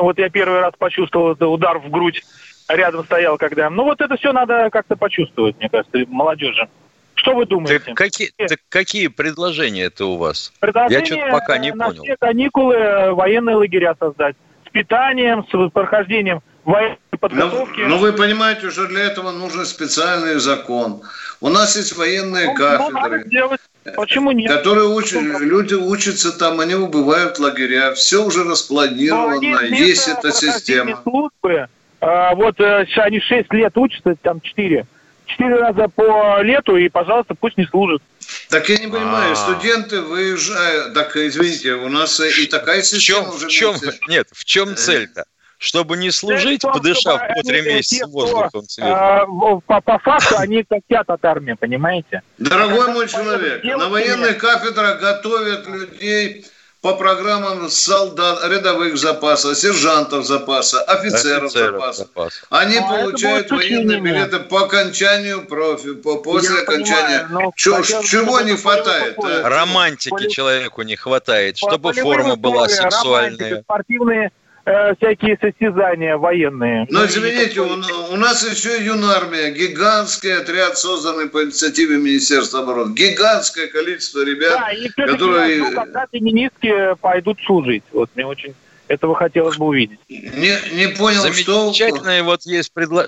Вот 0.00 0.18
я 0.18 0.28
первый 0.30 0.60
раз 0.60 0.72
почувствовал 0.78 1.36
удар 1.52 1.78
в 1.78 1.90
грудь, 1.90 2.22
рядом 2.68 3.04
стоял, 3.04 3.36
когда... 3.38 3.70
Ну 3.70 3.84
вот 3.84 4.00
это 4.00 4.16
все 4.16 4.32
надо 4.32 4.70
как-то 4.70 4.96
почувствовать, 4.96 5.56
мне 5.58 5.68
кажется, 5.68 5.98
молодежи. 6.08 6.68
Что 7.14 7.34
вы 7.34 7.44
думаете? 7.44 7.80
Так 7.80 7.94
какие, 7.96 8.30
так 8.36 8.58
какие 8.70 9.08
предложения 9.08 9.84
это 9.84 10.06
у 10.06 10.16
вас? 10.16 10.52
Предложение 10.58 11.00
Я 11.00 11.04
что-то 11.04 11.32
пока 11.32 11.58
не 11.58 11.68
э, 11.68 11.74
на 11.74 11.86
понял. 11.88 12.02
все 12.02 12.16
каникулы 12.16 12.74
э, 12.76 13.10
военные 13.12 13.56
лагеря 13.56 13.94
создать. 13.98 14.36
С 14.66 14.70
питанием, 14.70 15.44
с 15.46 15.70
прохождением 15.70 16.40
военной 16.64 16.96
подготовки. 17.20 17.80
Но 17.80 17.88
Ну, 17.88 17.98
вы 17.98 18.14
понимаете, 18.14 18.70
что 18.70 18.86
для 18.86 19.02
этого 19.04 19.32
нужен 19.32 19.66
специальный 19.66 20.36
закон. 20.36 21.02
У 21.42 21.48
нас 21.50 21.76
есть 21.76 21.94
военные 21.96 22.46
Ну, 22.46 22.54
надо 22.54 22.78
кафедры, 22.78 23.24
сделать. 23.26 23.60
Почему 23.96 24.32
нет? 24.32 24.52
которые 24.52 24.88
учат, 24.88 25.22
люди 25.40 25.74
учатся 25.74 26.32
там, 26.32 26.60
они 26.60 26.74
убывают 26.74 27.38
в 27.38 27.42
лагеря, 27.42 27.94
все 27.94 28.24
уже 28.24 28.44
Но 28.44 28.50
распланировано, 28.50 29.58
они 29.58 29.78
есть 29.78 30.06
эта 30.06 30.32
система. 30.32 31.00
службы, 31.02 31.66
а, 32.00 32.34
вот 32.34 32.60
э, 32.60 32.86
они 32.96 33.20
6 33.20 33.52
лет 33.52 33.76
учатся, 33.76 34.16
там 34.22 34.40
4. 34.40 34.86
4 35.26 35.54
раза 35.56 35.88
по 35.88 36.42
лету, 36.42 36.76
и, 36.76 36.88
пожалуйста, 36.88 37.34
пусть 37.34 37.56
не 37.56 37.64
служат. 37.66 38.02
Так 38.48 38.68
я 38.68 38.78
не 38.78 38.86
понимаю, 38.86 39.32
А. 39.32 39.36
студенты 39.36 40.02
выезжают, 40.02 40.94
так 40.94 41.16
извините, 41.16 41.74
у 41.74 41.88
нас 41.88 42.20
и 42.20 42.46
такая 42.46 42.82
В 42.82 42.88
чем, 42.88 43.00
система 43.00 43.30
в 43.30 43.36
уже 43.36 43.48
чем, 43.48 43.74
нет, 44.08 44.28
в 44.32 44.44
чем 44.44 44.76
цель-то? 44.76 45.24
Чтобы 45.60 45.98
не 45.98 46.10
служить, 46.10 46.62
том, 46.62 46.72
подышав 46.72 47.20
по 47.20 47.42
три 47.42 47.60
месяца 47.60 47.96
те, 47.96 48.06
воздухом 48.06 48.64
а, 48.80 49.26
по, 49.66 49.80
по 49.82 49.98
факту 49.98 50.36
они 50.38 50.64
хотят 50.66 51.10
от 51.10 51.22
армии, 51.22 51.52
понимаете? 51.52 52.22
Дорогой 52.38 52.88
мой 52.94 53.06
человек, 53.06 53.62
на 53.62 53.90
военных 53.90 54.38
кафедрах 54.38 54.98
готовят 55.00 55.66
людей 55.68 56.46
по 56.80 56.94
программам 56.94 57.68
солдат, 57.68 58.42
рядовых 58.50 58.96
запаса, 58.96 59.54
сержантов 59.54 60.24
запаса, 60.24 60.80
офицеров, 60.80 61.44
Офицеров 61.52 61.74
запаса. 61.74 61.98
запаса. 62.04 62.46
Они 62.48 62.78
А, 62.78 62.82
получают 62.82 63.50
военные 63.50 64.00
билеты 64.00 64.38
по 64.38 64.60
окончанию 64.62 65.44
профи, 65.44 65.92
по, 65.92 66.16
после 66.16 66.56
Я 66.56 66.62
окончания. 66.62 67.24
понимаю, 67.26 67.44
но 67.48 67.52
Чё- 67.54 67.82
чего 67.82 68.40
не 68.40 68.56
хватает? 68.56 69.18
а? 69.22 69.46
Романтики 69.46 70.08
Поли- 70.08 70.30
человеку 70.30 70.80
не 70.80 70.96
хватает, 70.96 71.58
чтобы 71.58 71.92
форма 71.92 72.36
была 72.36 72.66
сексуальная. 72.66 73.60
Спортивные 73.60 74.30
э, 74.70 74.94
всякие 74.96 75.36
состязания 75.40 76.16
военные. 76.16 76.86
Но 76.90 77.00
Ну, 77.00 77.06
извините, 77.06 77.60
у, 77.60 78.12
у 78.12 78.16
нас 78.16 78.48
еще 78.48 78.84
юнармия, 78.84 79.50
гигантский 79.50 80.36
отряд, 80.36 80.78
созданный 80.78 81.28
по 81.28 81.44
инициативе 81.44 81.96
Министерства 81.96 82.60
обороны. 82.60 82.94
Гигантское 82.94 83.68
количество 83.68 84.24
ребят, 84.24 84.58
Да, 84.58 84.70
и 84.72 84.88
которые 84.88 85.56
жду, 85.56 85.72
когда 85.74 86.06
феминистки 86.12 86.94
пойдут 87.00 87.38
служить. 87.44 87.82
Вот 87.92 88.10
мне 88.14 88.26
очень 88.26 88.54
этого 88.88 89.14
хотелось 89.14 89.56
бы 89.56 89.66
увидеть. 89.66 90.00
не, 90.08 90.56
не 90.72 90.88
понял, 90.88 91.32
что... 91.32 91.64
Замечательное 91.64 92.22
вот 92.22 92.42
есть 92.42 92.72
предло... 92.72 93.06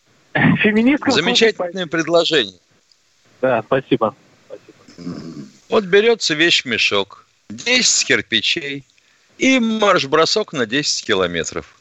Феминистка 0.34 1.10
замечательное 1.10 1.86
предложение. 1.86 2.58
Да, 3.40 3.62
спасибо. 3.64 4.14
Вот 5.68 5.84
берется 5.84 6.34
вещмешок, 6.34 7.26
10 7.48 8.06
кирпичей 8.06 8.84
и 9.40 9.58
марш-бросок 9.58 10.52
на 10.52 10.66
10 10.66 11.06
километров. 11.06 11.74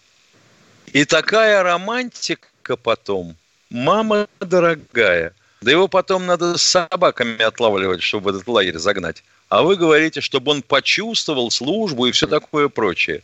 И 0.94 1.04
такая 1.04 1.62
романтика 1.62 2.78
потом, 2.78 3.36
мама 3.70 4.28
дорогая. 4.40 5.34
Да 5.62 5.70
его 5.72 5.90
потом 5.90 6.26
надо 6.26 6.58
с 6.58 6.64
собаками 6.64 7.42
отлавливать, 7.42 8.02
чтобы 8.02 8.32
в 8.32 8.36
этот 8.36 8.48
лагерь 8.48 8.78
загнать. 8.78 9.24
А 9.50 9.62
вы 9.62 9.76
говорите, 9.76 10.22
чтобы 10.22 10.52
он 10.52 10.62
почувствовал 10.62 11.52
службу 11.52 12.06
и 12.06 12.12
все 12.14 12.28
такое 12.28 12.70
прочее. 12.70 13.24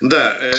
Да, 0.00 0.36
э, 0.38 0.52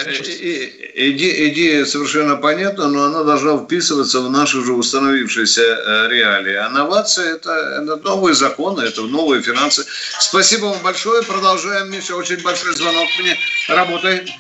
иде- 0.96 1.50
идея 1.50 1.86
совершенно 1.86 2.36
понятна, 2.36 2.88
но 2.88 3.06
она 3.06 3.24
должна 3.24 3.58
вписываться 3.58 4.22
в 4.22 4.32
наши 4.32 4.58
уже 4.58 4.74
установившиеся 4.74 5.62
э, 5.62 6.08
реалии. 6.10 6.56
А 6.56 6.70
новация 6.70 7.36
это, 7.36 7.52
это 7.84 7.98
новые 7.98 8.34
законы, 8.34 8.82
это 8.82 9.04
новые 9.04 9.44
финансы. 9.44 9.86
Спасибо 10.20 10.66
вам 10.66 10.82
большое. 10.82 11.22
Продолжаем. 11.22 11.92
Миша, 11.92 12.16
очень 12.16 12.42
большой 12.42 12.74
звонок 12.76 13.08
мне. 13.20 13.38
Работай. 13.68 14.36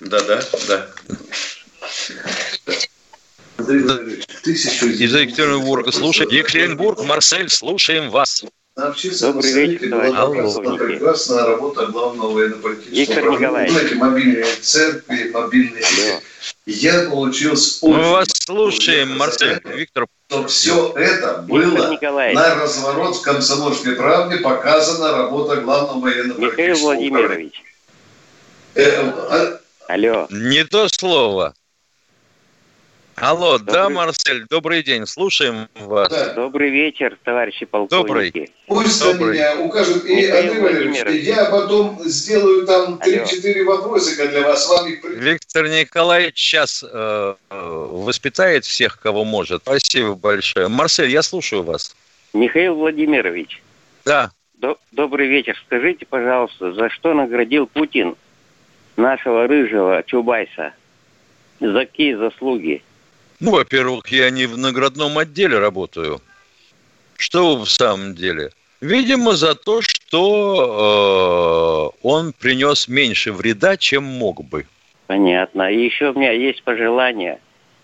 Да, 0.00 0.20
да, 0.22 0.42
да. 0.68 0.88
Тысячу 4.42 4.86
Из 4.86 5.14
Екатеринбурга 5.14 5.92
слушаем. 5.92 6.30
Екатеринбург, 6.30 7.04
Марсель, 7.04 7.50
слушаем 7.50 8.10
вас. 8.10 8.42
Добрый 8.74 9.52
вечер, 9.52 9.90
товарищи 9.90 10.78
Прекрасная, 10.78 11.44
работа 11.44 11.86
главного 11.86 12.32
военно-политического 12.32 13.20
Виктор. 13.20 13.30
Николаевич. 13.30 13.72
Знаете, 13.72 13.94
мобильные 13.96 14.46
церкви, 14.62 15.30
мобильные... 15.30 15.84
Я 16.64 17.10
получил 17.10 17.54
с 17.54 17.82
Мы 17.82 18.10
вас 18.10 18.28
слушаем, 18.30 19.16
Марсель. 19.18 19.60
Виктор, 19.64 20.06
что 20.28 20.46
все 20.46 20.92
это 20.96 21.44
было 21.46 21.98
на 22.32 22.54
разворот 22.54 23.16
в 23.16 23.22
«Комсомольской 23.22 23.94
правде» 23.94 24.38
показана 24.38 25.12
работа 25.12 25.56
главного 25.56 26.06
Михаил 26.06 26.34
военно-политического 26.34 26.94
управления. 26.94 27.10
Владимирович. 27.10 27.62
Э, 28.74 29.02
а- 29.28 29.60
Алло. 29.88 30.26
не 30.30 30.64
то 30.64 30.88
слово. 30.88 31.54
Алло, 33.24 33.56
да, 33.56 33.84
Добрый- 33.84 33.94
Марсель, 33.94 34.46
добрый 34.50 34.82
день, 34.82 35.06
слушаем 35.06 35.68
вас. 35.76 36.08
да, 36.08 36.34
Добрый 36.34 36.70
вечер, 36.70 37.16
товарищи 37.22 37.64
полковники. 37.66 38.50
Пусть 38.66 39.00
на 39.00 39.12
Добрый. 39.12 39.34
меня 39.38 39.60
укажут. 39.60 40.04
И, 40.06 40.26
Андрей 40.28 40.60
Валерьевич, 40.60 41.02
Владимирович. 41.04 41.24
я 41.26 41.44
потом 41.44 42.00
сделаю 42.04 42.66
там 42.66 42.98
Алло. 43.00 43.12
3-4 43.24 43.62
вопросика 43.62 44.26
для 44.26 44.40
вас. 44.42 44.68
Вам 44.68 44.88
их 44.88 45.02
при- 45.02 45.14
Виктор 45.14 45.68
Николаевич 45.68 46.36
сейчас 46.36 46.84
э, 46.84 47.34
воспитает 47.50 48.64
всех, 48.64 48.98
кого 48.98 49.22
может. 49.24 49.62
Спасибо 49.62 50.16
большое. 50.16 50.66
Марсель, 50.66 51.10
я 51.10 51.22
слушаю 51.22 51.62
вас. 51.62 51.94
Михаил 52.34 52.74
Владимирович. 52.74 53.62
Да, 54.04 54.32
до- 54.54 54.78
добрый 54.90 55.28
вечер. 55.28 55.56
Скажите, 55.66 56.06
пожалуйста, 56.06 56.72
за 56.72 56.90
что 56.90 57.14
наградил 57.14 57.68
Путин 57.68 58.16
нашего 58.96 59.46
рыжего 59.46 60.02
Чубайса? 60.04 60.72
За 61.60 61.86
какие 61.86 62.14
заслуги? 62.14 62.82
Ну, 63.42 63.50
во-первых, 63.50 64.08
я 64.08 64.30
не 64.30 64.46
в 64.46 64.56
наградном 64.56 65.18
отделе 65.18 65.58
работаю. 65.58 66.20
Что 67.16 67.56
в 67.56 67.68
самом 67.68 68.14
деле? 68.14 68.50
Видимо, 68.80 69.32
за 69.32 69.54
то, 69.54 69.82
что 69.82 71.92
э, 71.92 71.98
он 72.02 72.32
принес 72.32 72.88
меньше 72.88 73.32
вреда, 73.32 73.76
чем 73.76 74.04
мог 74.04 74.44
бы. 74.44 74.66
Понятно. 75.06 75.70
И 75.70 75.84
еще 75.84 76.10
у 76.10 76.18
меня 76.18 76.32
есть 76.32 76.62
пожелание. 76.62 77.40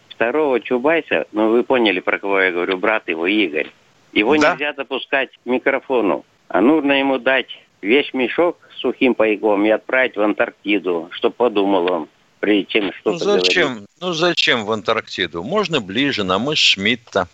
Второго 0.08 0.60
Чубайса, 0.60 1.26
ну 1.32 1.50
вы 1.50 1.62
поняли, 1.62 2.00
про 2.00 2.18
кого 2.18 2.40
я 2.40 2.50
говорю, 2.50 2.78
брат 2.78 3.08
его 3.08 3.26
Игорь. 3.26 3.70
Его 4.12 4.36
Да. 4.36 4.52
нельзя 4.52 4.72
допускать 4.72 5.30
к 5.32 5.46
микрофону, 5.46 6.24
а 6.48 6.60
нужно 6.60 6.92
ему 6.92 7.18
дать 7.18 7.48
весь 7.82 8.12
мешок 8.14 8.58
с 8.74 8.80
сухим 8.80 9.14
пайком 9.14 9.64
и 9.64 9.70
отправить 9.70 10.16
в 10.16 10.22
Антарктиду, 10.22 11.08
чтобы 11.12 11.34
подумал 11.36 11.92
он, 11.92 12.08
прежде 12.40 12.66
чем 12.66 12.84
Ну 12.86 12.92
что-то 12.92 13.24
зачем? 13.24 13.86
Ну 14.00 14.12
зачем 14.12 14.64
в 14.64 14.72
Антарктиду? 14.72 15.42
Можно 15.42 15.80
ближе, 15.80 16.24
на 16.24 16.38
мыс 16.38 16.58
Шмидта. 16.58 17.28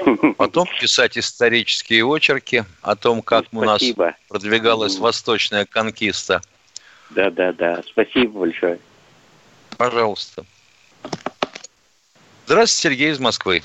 говорить. 0.00 0.36
Потом 0.36 0.66
писать 0.80 1.18
исторические 1.18 2.04
очерки 2.04 2.64
о 2.82 2.96
том, 2.96 3.22
как 3.22 3.46
у 3.52 3.62
нас 3.62 3.82
продвигалась 4.28 4.98
восточная 4.98 5.66
конкиста. 5.66 6.40
Да-да-да. 7.10 7.82
Спасибо 7.86 8.40
большое. 8.40 8.78
Пожалуйста. 9.76 10.44
Здравствуйте, 12.46 12.82
Сергей 12.82 13.10
из 13.12 13.18
Москвы. 13.18 13.62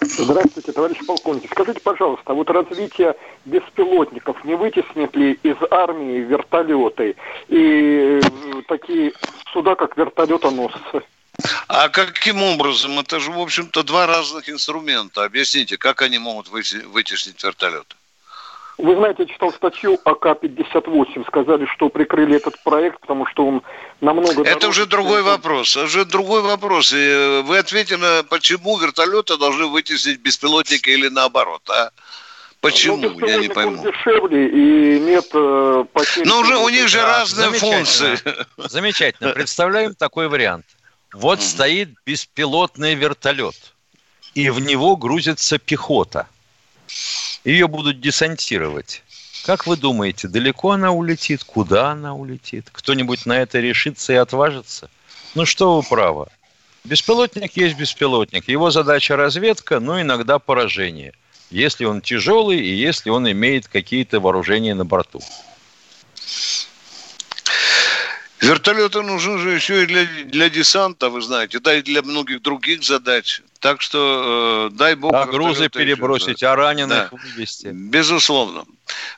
Здравствуйте, 0.00 0.72
товарищ 0.72 0.98
полковник. 1.06 1.50
Скажите, 1.50 1.80
пожалуйста, 1.80 2.32
а 2.32 2.34
вот 2.34 2.48
развитие 2.48 3.14
беспилотников 3.44 4.42
не 4.44 4.54
вытеснит 4.54 5.14
ли 5.14 5.32
из 5.42 5.56
армии 5.70 6.20
вертолеты 6.20 7.14
и 7.48 8.20
э, 8.22 8.62
такие 8.68 9.12
суда, 9.52 9.74
как 9.74 9.96
вертолетоносцы? 9.96 11.02
А 11.68 11.88
каким 11.88 12.42
образом? 12.42 12.98
Это 12.98 13.20
же, 13.20 13.30
в 13.30 13.38
общем-то, 13.38 13.82
два 13.82 14.06
разных 14.06 14.48
инструмента. 14.50 15.24
Объясните, 15.24 15.78
как 15.78 16.02
они 16.02 16.18
могут 16.18 16.48
выте- 16.48 16.86
вытеснить 16.86 17.42
вертолет? 17.42 17.96
Вы 18.78 18.96
знаете, 18.96 19.24
я 19.24 19.28
читал 19.28 19.52
статью 19.52 19.98
АК-58. 20.04 21.26
Сказали, 21.26 21.66
что 21.66 21.88
прикрыли 21.88 22.36
этот 22.36 22.62
проект, 22.62 23.00
потому 23.00 23.26
что 23.26 23.46
он 23.46 23.62
намного... 24.00 24.42
Это 24.44 24.68
уже 24.68 24.86
другой 24.86 25.22
вопрос. 25.22 25.76
Это 25.76 25.86
уже 25.86 26.04
другой 26.04 26.42
вопрос. 26.42 26.92
И 26.92 27.42
вы 27.44 27.58
ответили, 27.58 27.96
на, 27.96 28.22
почему 28.24 28.78
вертолеты 28.78 29.36
должны 29.36 29.66
вытеснить 29.66 30.20
беспилотники 30.20 30.90
или 30.90 31.08
наоборот, 31.08 31.62
а? 31.70 31.90
Почему? 32.62 32.96
Ну, 32.96 33.26
я 33.26 33.38
не 33.38 33.48
пойму. 33.48 33.82
дешевле 33.82 34.48
и 34.48 35.00
нет 35.00 35.26
э, 35.34 35.84
потерь. 35.92 36.24
Но 36.24 36.38
уже 36.40 36.56
у 36.56 36.68
них 36.68 36.88
же 36.88 36.98
Да, 36.98 37.18
разные 37.18 37.50
замечательно. 37.50 38.16
функции. 38.16 38.46
Замечательно. 38.68 39.30
Представляем 39.32 39.94
такой 39.96 40.28
вариант. 40.28 40.64
Вот 41.12 41.42
стоит 41.42 41.90
беспилотный 42.06 42.94
вертолет, 42.94 43.56
и 44.34 44.48
в 44.48 44.60
него 44.60 44.96
грузится 44.96 45.58
пехота. 45.58 46.28
Ее 47.44 47.66
будут 47.66 48.00
десантировать. 48.00 49.02
Как 49.44 49.66
вы 49.66 49.76
думаете, 49.76 50.28
далеко 50.28 50.70
она 50.70 50.92
улетит? 50.92 51.42
Куда 51.42 51.90
она 51.90 52.14
улетит? 52.14 52.68
Кто-нибудь 52.70 53.26
на 53.26 53.40
это 53.40 53.58
решится 53.58 54.12
и 54.12 54.16
отважится? 54.16 54.88
Ну 55.34 55.44
что 55.46 55.76
вы 55.76 55.82
правы. 55.82 56.26
Беспилотник 56.84 57.56
есть 57.56 57.76
беспилотник. 57.76 58.46
Его 58.48 58.70
задача 58.70 59.16
разведка, 59.16 59.80
но 59.80 60.00
иногда 60.00 60.38
поражение. 60.38 61.12
Если 61.52 61.84
он 61.84 62.00
тяжелый 62.00 62.58
и 62.58 62.74
если 62.74 63.10
он 63.10 63.30
имеет 63.30 63.68
какие-то 63.68 64.20
вооружения 64.20 64.74
на 64.74 64.86
борту. 64.86 65.20
Вертолеты 68.40 69.02
нужны 69.02 69.38
же 69.38 69.50
еще 69.50 69.84
и 69.84 69.86
для, 69.86 70.04
для 70.24 70.50
десанта, 70.50 71.10
вы 71.10 71.20
знаете, 71.20 71.60
да 71.60 71.74
и 71.74 71.82
для 71.82 72.02
многих 72.02 72.42
других 72.42 72.82
задач. 72.82 73.42
Так 73.60 73.82
что 73.82 74.70
э, 74.72 74.76
дай 74.76 74.96
бог. 74.96 75.14
А 75.14 75.26
грузы 75.26 75.64
еще, 75.64 75.68
перебросить, 75.68 76.40
да. 76.40 76.54
а 76.54 76.56
раненых 76.56 77.10
Да. 77.10 77.18
вывести. 77.18 77.68
Безусловно. 77.68 78.64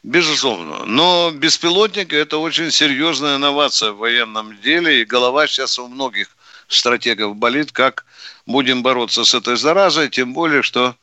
Безусловно. 0.03 0.85
Но 0.85 1.31
беспилотники– 1.31 2.15
это 2.17 2.37
очень 2.39 2.71
серьезная 2.71 3.37
инновация 3.37 3.93
в 3.93 3.99
военном 3.99 4.61
деле, 4.61 5.01
и 5.01 5.05
голова 5.05 5.47
сейчас 5.47 5.79
у 5.79 5.87
многих 5.89 6.29
стратегов 6.69 7.37
болит, 7.37 7.73
как 7.73 8.05
будем 8.45 8.83
бороться 8.83 9.25
с 9.25 9.35
этой 9.35 9.57
заразой, 9.57 10.11
тем 10.11 10.35
более, 10.35 10.63
что 10.63 10.97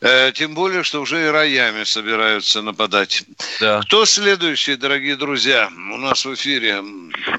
тем 0.00 0.54
более, 0.54 0.82
что 0.82 1.00
уже 1.00 1.26
и 1.26 1.30
роями 1.30 1.84
собираются 1.84 2.62
нападать. 2.62 3.24
Да. 3.60 3.80
Кто 3.82 4.04
следующий, 4.04 4.76
дорогие 4.76 5.16
друзья? 5.16 5.68
У 5.92 5.96
нас 5.96 6.24
в 6.24 6.34
эфире 6.34 6.82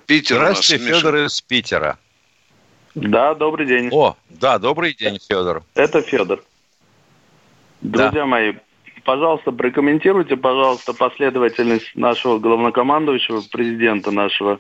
Питер. 0.06 0.38
у 0.38 0.40
нас, 0.40 0.50
Здравствуйте, 0.50 0.84
Миша. 0.84 0.98
Федор 1.00 1.16
из 1.16 1.42
Питера. 1.42 1.98
Да, 2.96 3.34
добрый 3.36 3.66
день. 3.66 3.90
О, 3.92 4.16
да, 4.30 4.60
добрый 4.60 4.94
день, 4.94 5.20
Федор. 5.28 5.64
Это 5.76 6.02
Федор. 6.02 6.44
Друзья 7.82 8.26
мои, 8.26 8.54
пожалуйста, 9.06 9.52
прокомментируйте, 9.52 10.36
пожалуйста, 10.36 10.94
последовательность 10.94 11.96
нашего 11.96 12.40
главнокомандующего, 12.40 13.42
президента 13.50 14.12
нашего. 14.12 14.60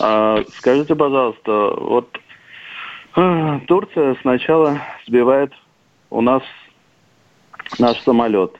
А, 0.00 0.42
скажите, 0.56 0.94
пожалуйста, 0.94 1.74
вот 1.76 2.18
а, 3.14 3.60
Турция 3.66 4.16
сначала 4.22 4.80
сбивает 5.06 5.52
у 6.08 6.22
нас 6.22 6.42
наш 7.78 8.00
самолет, 8.02 8.52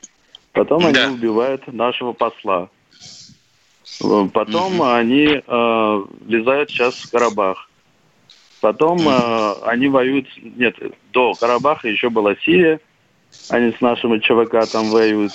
потом 0.53 0.87
они 0.87 0.99
убивают 1.15 1.67
нашего 1.73 2.13
посла, 2.13 2.69
потом 4.33 4.83
они 4.83 5.43
э, 5.47 6.05
влезают 6.27 6.71
сейчас 6.71 6.95
в 6.95 7.11
Карабах. 7.11 7.69
Потом 8.61 9.01
э, 9.09 9.55
они 9.65 9.89
воюют... 9.89 10.29
Нет, 10.41 10.77
до 11.13 11.33
Карабаха 11.35 11.89
еще 11.89 12.11
была 12.11 12.37
Сирия. 12.37 12.79
Они 13.51 13.73
с 13.73 13.81
нашими 13.81 14.19
ЧВК 14.21 14.71
там 14.71 14.89
воюют. 14.91 15.33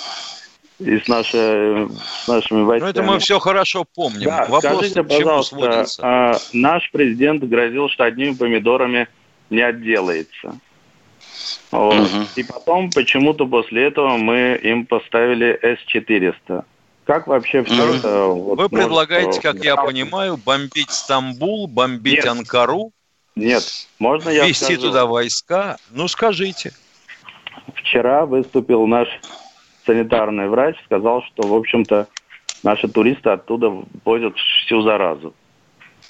И 0.78 0.98
с, 0.98 1.08
наши, 1.08 1.88
с 2.24 2.28
нашими 2.28 2.60
Ну, 2.60 2.66
войсками. 2.66 2.90
это 2.90 3.02
мы 3.02 3.18
все 3.18 3.38
хорошо 3.38 3.84
помним. 3.84 4.24
Да, 4.24 4.46
Вопрос 4.48 4.62
скажите, 4.62 5.02
пожалуйста, 5.02 5.84
а, 6.00 6.36
наш 6.52 6.90
президент 6.92 7.42
грозил, 7.42 7.88
что 7.90 8.04
одними 8.04 8.32
помидорами 8.32 9.08
не 9.50 9.60
отделается. 9.60 10.58
Вот. 11.70 12.08
И 12.36 12.42
потом 12.42 12.90
почему-то 12.90 13.46
после 13.46 13.86
этого 13.88 14.16
мы 14.16 14.58
им 14.62 14.86
поставили 14.86 15.58
С-400. 15.62 16.64
Как 17.04 17.26
вообще 17.26 17.64
все 17.64 17.74
Ну, 17.74 17.94
это... 17.94 18.26
вот 18.26 18.58
Вы 18.58 18.68
может, 18.68 18.70
предлагаете, 18.70 19.40
как 19.40 19.56
я 19.64 19.76
понимаю, 19.76 20.36
бомбить 20.36 20.90
Стамбул, 20.90 21.66
бомбить 21.66 22.16
Нет. 22.16 22.26
Анкару, 22.26 22.92
Нет, 23.34 23.64
можно 23.98 24.28
я 24.30 24.46
вести 24.46 24.74
скажу? 24.74 24.82
туда 24.82 25.06
войска? 25.06 25.78
Ну, 25.90 26.06
скажите. 26.08 26.72
Вчера 27.74 28.26
выступил 28.26 28.86
наш 28.86 29.08
санитарный 29.86 30.48
врач, 30.48 30.76
сказал, 30.84 31.22
что, 31.22 31.46
в 31.48 31.54
общем-то, 31.54 32.08
наши 32.62 32.88
туристы 32.88 33.30
оттуда 33.30 33.72
возят 34.04 34.34
всю 34.64 34.82
заразу. 34.82 35.32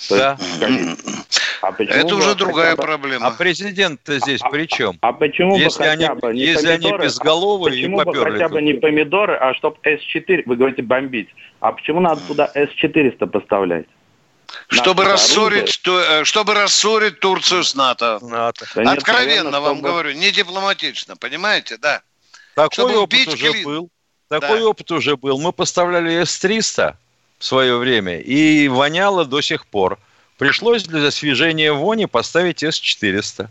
То 0.09 0.17
Да. 0.17 0.37
есть. 0.61 1.38
А 1.61 1.75
Это 1.79 2.07
бы 2.15 2.17
уже 2.17 2.35
другая 2.35 2.77
бы- 2.77 2.83
проблема. 2.83 3.27
А 3.27 3.31
президент-то 3.33 4.19
здесь 4.21 4.41
при 4.51 4.67
чем? 4.67 4.97
А 5.01 5.13
почему 5.13 5.57
бы 5.57 5.61
Если 5.61 5.79
хотя 5.83 5.93
они, 5.93 6.21
бы 6.21 6.33
не 6.35 6.41
если 6.41 6.69
они 6.69 6.83
помидоры, 6.85 7.05
безголовые 7.05 7.75
и 7.77 7.81
почему 7.83 7.97
бы 7.99 8.05
поперли 8.05 8.31
хотя 8.33 8.49
бы 8.49 8.63
не 8.63 8.75
помидоры, 8.75 9.37
а 9.37 9.55
чтоб 9.55 9.79
С-4, 9.85 10.43
вы 10.47 10.57
говорите 10.57 10.83
бомбить, 10.83 11.29
а 11.61 11.73
почему 11.73 12.01
надо 12.01 12.21
туда 12.27 12.51
С-400 12.55 13.27
поставлять? 13.27 13.87
Чтобы 14.69 15.03
Наше 15.05 15.13
рассорить, 15.15 15.81
э, 15.87 16.25
чтобы 16.25 16.55
рассорить 16.55 17.21
Турцию 17.21 17.65
с 17.65 17.75
НАТО. 17.75 18.19
Да 18.23 18.27
нет, 18.29 18.55
наверное, 18.75 18.93
Откровенно 18.95 19.61
вам 19.61 19.77
чтобы- 19.77 19.89
говорю, 19.91 20.13
не 20.13 20.31
дипломатично, 20.31 21.17
понимаете, 21.17 21.77
да. 21.77 22.01
Такой 22.55 22.73
Чтобы 22.73 22.97
опыт 22.99 23.29
уже 23.29 23.53
клин. 23.53 23.65
был. 23.65 23.91
Такой 24.29 24.63
опыт 24.63 24.91
уже 24.91 25.17
был. 25.17 25.39
Мы 25.39 25.53
поставляли 25.53 26.23
С-300 26.25 26.95
в 27.39 27.45
свое 27.45 27.77
время, 27.77 28.21
и 28.21 28.69
воняло 28.69 29.25
до 29.25 29.41
сих 29.43 29.67
пор. 29.67 29.99
Пришлось 30.39 30.85
для 30.85 31.07
освежения 31.09 31.73
вони 31.73 32.07
поставить 32.07 32.63
С-400. 32.63 33.49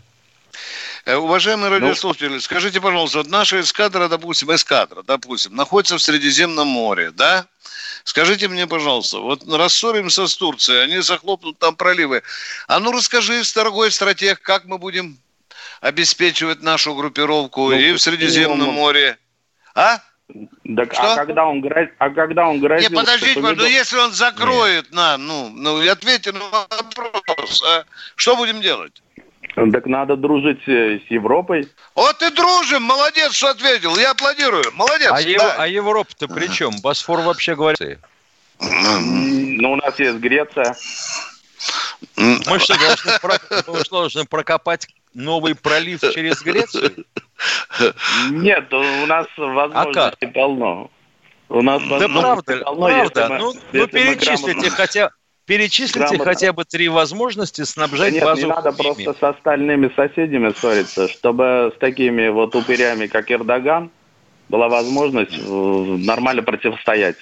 Э, 1.04 1.14
Ну. 1.14 1.24
Уважаемые 1.24 1.70
радиослушатели, 1.70 2.38
скажите, 2.38 2.80
пожалуйста, 2.80 3.18
вот 3.18 3.28
наша 3.28 3.60
эскадра, 3.60 4.08
допустим, 4.08 4.54
эскадра, 4.54 5.02
допустим, 5.02 5.54
находится 5.54 5.96
в 5.96 6.02
Средиземном 6.02 6.66
море, 6.66 7.10
да? 7.10 7.46
Скажите 8.04 8.48
мне, 8.48 8.66
пожалуйста, 8.66 9.18
вот 9.18 9.42
рассоримся 9.46 10.26
с 10.26 10.36
Турцией, 10.36 10.78
они 10.84 10.98
захлопнут 11.00 11.58
там 11.58 11.76
проливы. 11.76 12.22
А 12.66 12.80
ну 12.80 12.90
расскажи, 12.90 13.42
дорогой 13.54 13.90
стратег, 13.92 14.40
как 14.40 14.64
мы 14.64 14.78
будем 14.78 15.18
обеспечивать 15.80 16.62
нашу 16.62 16.94
группировку 16.94 17.70
Ну, 17.70 17.78
и 17.78 17.92
в 17.92 17.98
Средиземном 17.98 18.68
ну, 18.68 18.72
море? 18.72 19.18
А? 19.74 20.00
Так, 20.76 20.92
а 20.98 21.16
когда 21.16 21.46
он 21.46 21.60
грозит, 21.62 21.94
а 21.98 22.10
когда 22.10 22.48
он 22.48 22.56
Не, 22.56 22.60
грозил, 22.60 22.90
подождите, 22.90 23.32
что 23.32 23.40
ну 23.40 23.52
помидор- 23.52 23.68
если 23.68 23.96
он 23.96 24.12
закроет 24.12 24.92
нам, 24.92 25.26
ну, 25.26 25.48
ну, 25.48 25.90
ответьте 25.90 26.32
на 26.32 26.40
вопрос, 26.50 27.62
а? 27.66 27.84
что 28.14 28.36
будем 28.36 28.60
делать? 28.60 29.02
Так 29.54 29.86
надо 29.86 30.16
дружить 30.16 30.68
э, 30.68 31.00
с 31.06 31.10
Европой. 31.10 31.68
Вот 31.94 32.22
и 32.22 32.30
дружим, 32.30 32.82
молодец, 32.82 33.32
что 33.32 33.48
ответил, 33.48 33.96
я 33.96 34.10
аплодирую, 34.10 34.64
молодец. 34.74 35.10
А, 35.10 35.14
да. 35.14 35.20
Ев- 35.20 35.54
а 35.58 35.66
Европа-то 35.66 36.28
при 36.28 36.48
чем? 36.48 36.74
Босфор 36.82 37.20
вообще 37.20 37.56
говорит. 37.56 37.98
Ну, 38.60 39.72
у 39.72 39.76
нас 39.76 39.98
есть 39.98 40.18
Греция. 40.18 40.76
Мы 42.16 42.58
что, 42.58 42.78
должны, 42.78 43.12
мы 43.66 43.84
что, 43.84 44.00
должны 44.00 44.24
прокопать 44.26 44.88
новый 45.14 45.54
пролив 45.54 46.00
через 46.00 46.42
Грецию? 46.42 47.04
Нет, 48.30 48.72
у 48.72 49.06
нас 49.06 49.26
возможностей 49.36 50.26
полно. 50.28 50.90
У 51.48 51.62
нас 51.62 51.80
Да 51.88 52.08
правда, 52.08 52.58
полно, 52.64 52.88
если 52.88 53.12
правда. 53.14 53.28
мы- 53.28 53.38
Ну, 53.38 53.52
если 53.54 53.78
ну 53.78 53.86
перечислите 53.86 54.52
грамотно- 54.52 54.70
хотя, 54.70 55.10
перечислите 55.46 55.98
грамотно- 56.00 56.24
хотя 56.24 56.52
бы 56.52 56.64
три 56.64 56.88
возможности 56.88 57.62
снабжать 57.64 58.12
Нет, 58.12 58.24
базу 58.24 58.42
не 58.42 58.48
надо 58.48 58.72
химией. 58.72 59.04
просто 59.04 59.14
с 59.18 59.36
остальными 59.36 59.90
соседями 59.96 60.52
ссориться, 60.58 61.08
чтобы 61.08 61.72
с 61.74 61.78
такими 61.80 62.28
вот 62.28 62.54
упырями, 62.54 63.06
как 63.06 63.30
Эрдоган, 63.30 63.90
была 64.50 64.68
возможность 64.68 65.32
э, 65.38 65.40
нормально 66.04 66.42
противостоять 66.42 67.16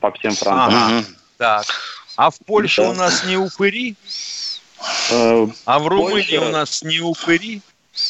по 0.00 0.12
всем 0.12 0.32
фронтам. 0.32 0.74
Ага. 0.74 1.04
Так. 1.38 1.64
А 2.16 2.30
в 2.30 2.38
Польше 2.46 2.82
у 2.82 2.92
нас 2.92 3.24
не 3.24 3.36
упыри? 3.36 3.96
Э, 5.10 5.46
А 5.64 5.78
в 5.78 5.86
Румынии 5.88 6.36
Польша- 6.38 6.48
у 6.48 6.50
нас 6.50 6.82
не 6.82 7.00
упыри? 7.00 7.62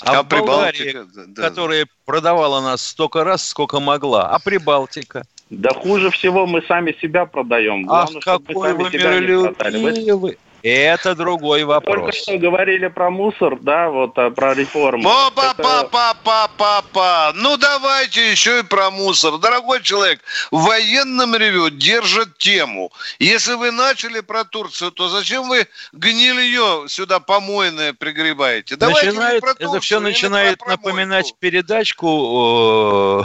А 0.03 0.21
А 0.21 0.25
Прибалтика, 0.25 1.07
да, 1.27 1.43
которая 1.49 1.87
продавала 2.05 2.61
нас 2.61 2.87
столько 2.87 3.25
раз, 3.25 3.47
сколько 3.47 3.81
могла. 3.81 4.29
А 4.29 4.39
Прибалтика? 4.39 5.25
Да 5.51 5.71
хуже 5.75 6.11
всего 6.11 6.47
мы 6.47 6.63
сами 6.63 6.97
себя 7.03 7.27
продаем. 7.27 7.91
Ах, 7.91 8.11
Главное, 8.11 8.15
мы 8.15 8.21
какой. 8.21 8.73
Вы- 8.75 8.91
миролюбивый. 8.91 10.39
Это 10.63 11.17
другой 11.17 11.65
вопрос. 11.65 11.97
Только 11.97 12.13
что 12.13 12.39
говорили 12.39 12.87
про 12.87 13.11
мусор, 13.11 13.59
да, 13.61 13.91
вот 13.91 14.17
а, 14.17 14.31
про 14.31 14.55
реформу. 14.55 15.03
Па 15.03 15.31
па 15.31 15.55
па 15.55 16.15
па 16.15 16.49
па 16.57 16.83
па 16.93 17.33
Ну 17.35 17.57
давайте 17.57 18.31
еще 18.31 18.61
и 18.61 18.63
про 18.63 18.91
мусор. 18.93 19.39
Дорогой 19.39 19.83
человек, 19.83 20.21
в 20.53 20.65
военном 20.65 21.35
ревю 21.35 21.69
держат 21.71 22.39
тему. 22.39 22.93
Если 23.19 23.55
вы 23.55 23.73
начали 23.73 24.21
про 24.21 24.45
Турцию, 24.45 24.93
то 24.93 25.09
зачем 25.09 25.49
вы 25.49 25.67
гнилье 25.93 26.85
сюда 26.89 27.19
помойное 27.19 27.93
пригребаете? 27.93 28.77
Давайте 28.77 29.07
начинает, 29.09 29.41
про 29.41 29.55
Турцию, 29.55 29.71
это 29.71 29.81
все 29.81 29.99
начинает 30.01 30.65
напоминать 30.65 31.35
передачку 31.41 32.07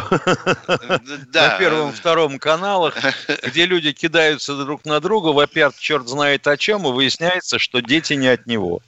на 1.34 1.50
первом, 1.60 1.92
втором 1.94 2.40
каналах, 2.40 2.96
где 3.44 3.68
люди 3.68 3.92
кидаются 3.92 4.56
друг 4.56 4.86
на 4.86 5.00
друга, 5.00 5.28
вопят 5.28 5.78
черт 5.78 6.08
знает 6.08 6.48
о 6.48 6.58
чем, 6.58 6.88
и 6.88 6.92
выясняется, 7.28 7.60
что 7.60 7.82
дети 7.82 8.14
не 8.14 8.28
от 8.28 8.48
него. 8.48 8.82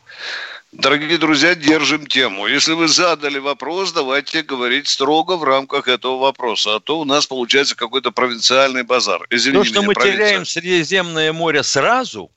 Дорогие 0.71 1.17
друзья, 1.17 1.55
держим 1.55 2.05
тему. 2.05 2.45
Если 2.47 2.73
вы 2.73 2.87
задали 2.87 3.39
вопрос, 3.39 3.91
давайте 3.91 4.43
говорить 4.43 4.87
строго 4.87 5.35
в 5.35 5.43
рамках 5.43 5.87
этого 5.87 6.19
вопроса. 6.19 6.75
А 6.75 6.79
то 6.79 6.99
у 6.99 7.05
нас 7.05 7.25
получается 7.25 7.75
какой-то 7.75 8.11
провинциальный 8.11 8.83
базар. 8.83 9.25
Извини 9.31 9.57
то, 9.57 9.63
что 9.63 9.79
меня, 9.79 9.87
мы 9.87 9.93
провинция. 9.95 10.27
теряем 10.27 10.45
Средиземное 10.45 11.33
море 11.33 11.63
сразу, 11.63 12.29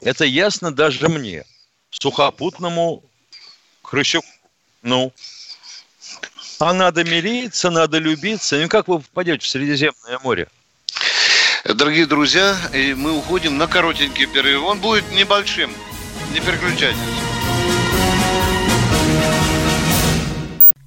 это 0.00 0.24
ясно 0.24 0.72
даже 0.72 1.08
мне. 1.08 1.44
Сухопутному 1.90 3.02
Хрущеву. 3.82 4.24
Ну, 4.82 5.12
а 6.60 6.72
надо 6.72 7.02
мириться, 7.02 7.70
надо 7.70 7.98
любиться. 7.98 8.56
Ну, 8.56 8.68
как 8.68 8.86
вы 8.86 9.00
попадете 9.00 9.44
в 9.44 9.48
Средиземное 9.48 10.20
море? 10.22 10.46
Дорогие 11.64 12.04
друзья, 12.04 12.54
мы 12.94 13.12
уходим 13.12 13.56
на 13.56 13.66
коротенький 13.66 14.26
перерыв. 14.26 14.64
Он 14.64 14.80
будет 14.80 15.10
небольшим. 15.12 15.70
Не 16.34 16.40
переключайтесь. 16.40 16.98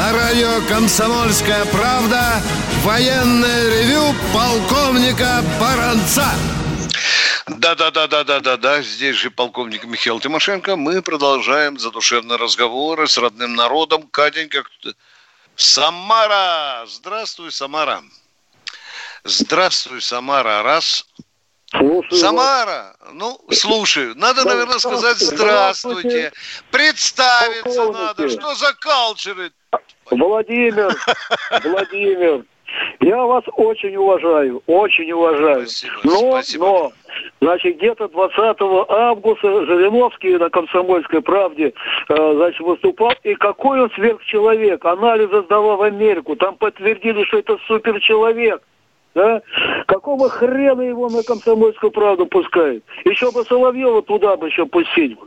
На 0.00 0.14
радио 0.14 0.66
«Комсомольская 0.66 1.66
правда» 1.66 2.40
Военное 2.84 3.68
ревю 3.68 4.14
полковника 4.32 5.44
Баранца. 5.60 6.24
Да-да-да-да-да-да-да. 7.46 8.80
Здесь 8.80 9.16
же 9.16 9.30
полковник 9.30 9.84
Михаил 9.84 10.18
Тимошенко. 10.18 10.76
Мы 10.76 11.02
продолжаем 11.02 11.78
задушевные 11.78 12.38
разговоры 12.38 13.08
с 13.08 13.18
родным 13.18 13.54
народом. 13.54 14.04
Катенька, 14.04 14.64
Самара! 15.54 16.86
Здравствуй, 16.86 17.52
Самара. 17.52 18.02
Здравствуй, 19.24 20.00
Самара. 20.00 20.62
Раз. 20.62 21.04
Слушаю 21.76 22.18
Самара, 22.18 22.96
вас. 23.00 23.10
ну, 23.12 23.38
слушай, 23.52 24.14
надо, 24.14 24.44
наверное, 24.44 24.78
сказать 24.78 25.18
здравствуйте. 25.18 26.32
Представиться 26.70 27.92
надо. 27.92 28.30
Что 28.30 28.54
за 28.54 28.72
калчеры? 28.72 29.52
Владимир, 30.10 30.88
Владимир, 31.64 32.44
я 33.00 33.24
вас 33.24 33.44
очень 33.56 33.96
уважаю, 33.96 34.62
очень 34.66 35.10
уважаю. 35.12 35.66
Спасибо, 35.66 36.00
но, 36.04 36.32
спасибо. 36.32 36.64
но, 36.66 36.92
значит, 37.40 37.76
где-то 37.78 38.08
20 38.08 38.38
августа 38.88 39.66
Жириновский 39.66 40.36
на 40.36 40.50
«Комсомольской 40.50 41.22
правде» 41.22 41.72
э, 42.08 42.32
значит, 42.34 42.60
выступал. 42.60 43.12
И 43.22 43.34
какой 43.34 43.80
он 43.82 43.90
сверхчеловек. 43.92 44.84
Анализы 44.84 45.42
сдавал 45.42 45.78
в 45.78 45.82
Америку. 45.82 46.36
Там 46.36 46.56
подтвердили, 46.56 47.24
что 47.24 47.38
это 47.38 47.58
суперчеловек. 47.66 48.62
Да? 49.14 49.42
Какого 49.86 50.28
хрена 50.28 50.82
его 50.82 51.08
на 51.08 51.22
«Комсомольскую 51.22 51.90
правду» 51.90 52.26
пускают? 52.26 52.84
Еще 53.04 53.32
бы 53.32 53.44
Соловьева 53.44 54.02
туда 54.02 54.36
бы 54.36 54.46
еще 54.48 54.66
пустить. 54.66 55.18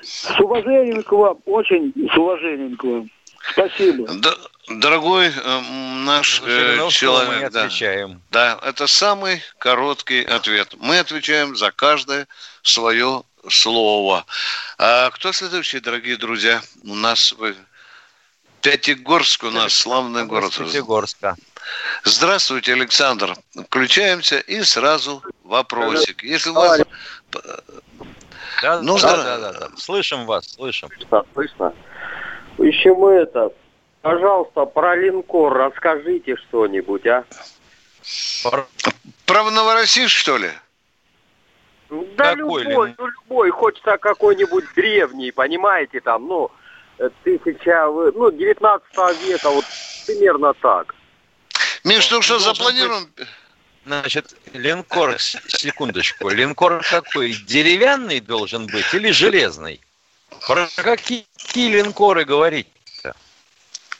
С 0.00 0.40
уважением 0.40 1.02
к 1.02 1.12
вам, 1.12 1.38
очень 1.44 1.92
с 2.12 2.16
уважением 2.16 2.76
к 2.76 2.84
вам. 2.84 3.08
Спасибо. 3.52 4.06
Да, 4.14 4.34
дорогой 4.68 5.28
э, 5.28 5.60
наш 6.04 6.42
э, 6.44 6.88
человек, 6.90 7.42
мы 7.42 7.50
да, 7.50 7.64
отвечаем. 7.64 8.22
Да, 8.30 8.58
это 8.62 8.86
самый 8.86 9.42
короткий 9.58 10.22
ответ. 10.22 10.74
Мы 10.78 10.98
отвечаем 10.98 11.56
за 11.56 11.70
каждое 11.70 12.26
свое 12.62 13.22
слово. 13.48 14.24
А 14.78 15.10
кто 15.10 15.32
следующий, 15.32 15.80
дорогие 15.80 16.16
друзья? 16.16 16.60
У 16.84 16.94
нас 16.94 17.32
в 17.32 17.54
Пятигорск 18.60 19.44
у 19.44 19.50
нас 19.50 19.72
славный 19.72 20.24
город. 20.24 20.52
Пятигорска. 20.56 21.36
Здравствуйте, 22.04 22.72
Александр. 22.72 23.36
Включаемся 23.66 24.38
и 24.38 24.62
сразу 24.62 25.22
вопросик. 25.44 26.22
Если 26.22 26.50
у 26.50 26.54
вас... 26.54 26.80
Да, 28.62 28.82
ну, 28.82 28.98
да, 28.98 29.16
да, 29.16 29.38
да, 29.38 29.52
да. 29.52 29.68
Слышим 29.76 30.26
вас, 30.26 30.54
слышим. 30.54 30.88
Да, 31.10 31.22
слышно. 31.32 31.72
Еще 32.58 32.94
мы 32.94 33.12
это, 33.12 33.52
пожалуйста, 34.02 34.64
про 34.64 34.96
линкор 34.96 35.52
расскажите 35.54 36.36
что-нибудь, 36.36 37.06
а? 37.06 37.24
Про, 38.42 38.66
про 39.26 39.50
Новороссийск, 39.50 40.14
что 40.14 40.38
ли? 40.38 40.50
Да 41.90 42.34
какой 42.36 42.64
любой, 42.64 42.94
ну 42.98 43.06
любой, 43.06 43.50
хочется 43.50 43.96
какой-нибудь 43.96 44.64
древний, 44.74 45.30
понимаете, 45.30 46.00
там, 46.00 46.26
ну, 46.26 46.50
тысяча, 47.24 47.86
ну, 47.86 48.30
19 48.30 49.26
века, 49.26 49.50
вот 49.50 49.64
примерно 50.06 50.52
так. 50.54 50.94
Миш, 51.84 52.10
ну 52.10 52.20
что, 52.20 52.38
запланируем? 52.38 53.08
Значит, 53.86 54.34
линкор, 54.52 55.18
секундочку, 55.18 56.28
линкор 56.28 56.82
какой? 56.82 57.32
Деревянный 57.32 58.20
должен 58.20 58.66
быть 58.66 58.92
или 58.92 59.10
железный? 59.10 59.80
Про 60.46 60.68
какие, 60.76 61.26
линкоры 61.54 62.24
говорить-то? 62.24 63.14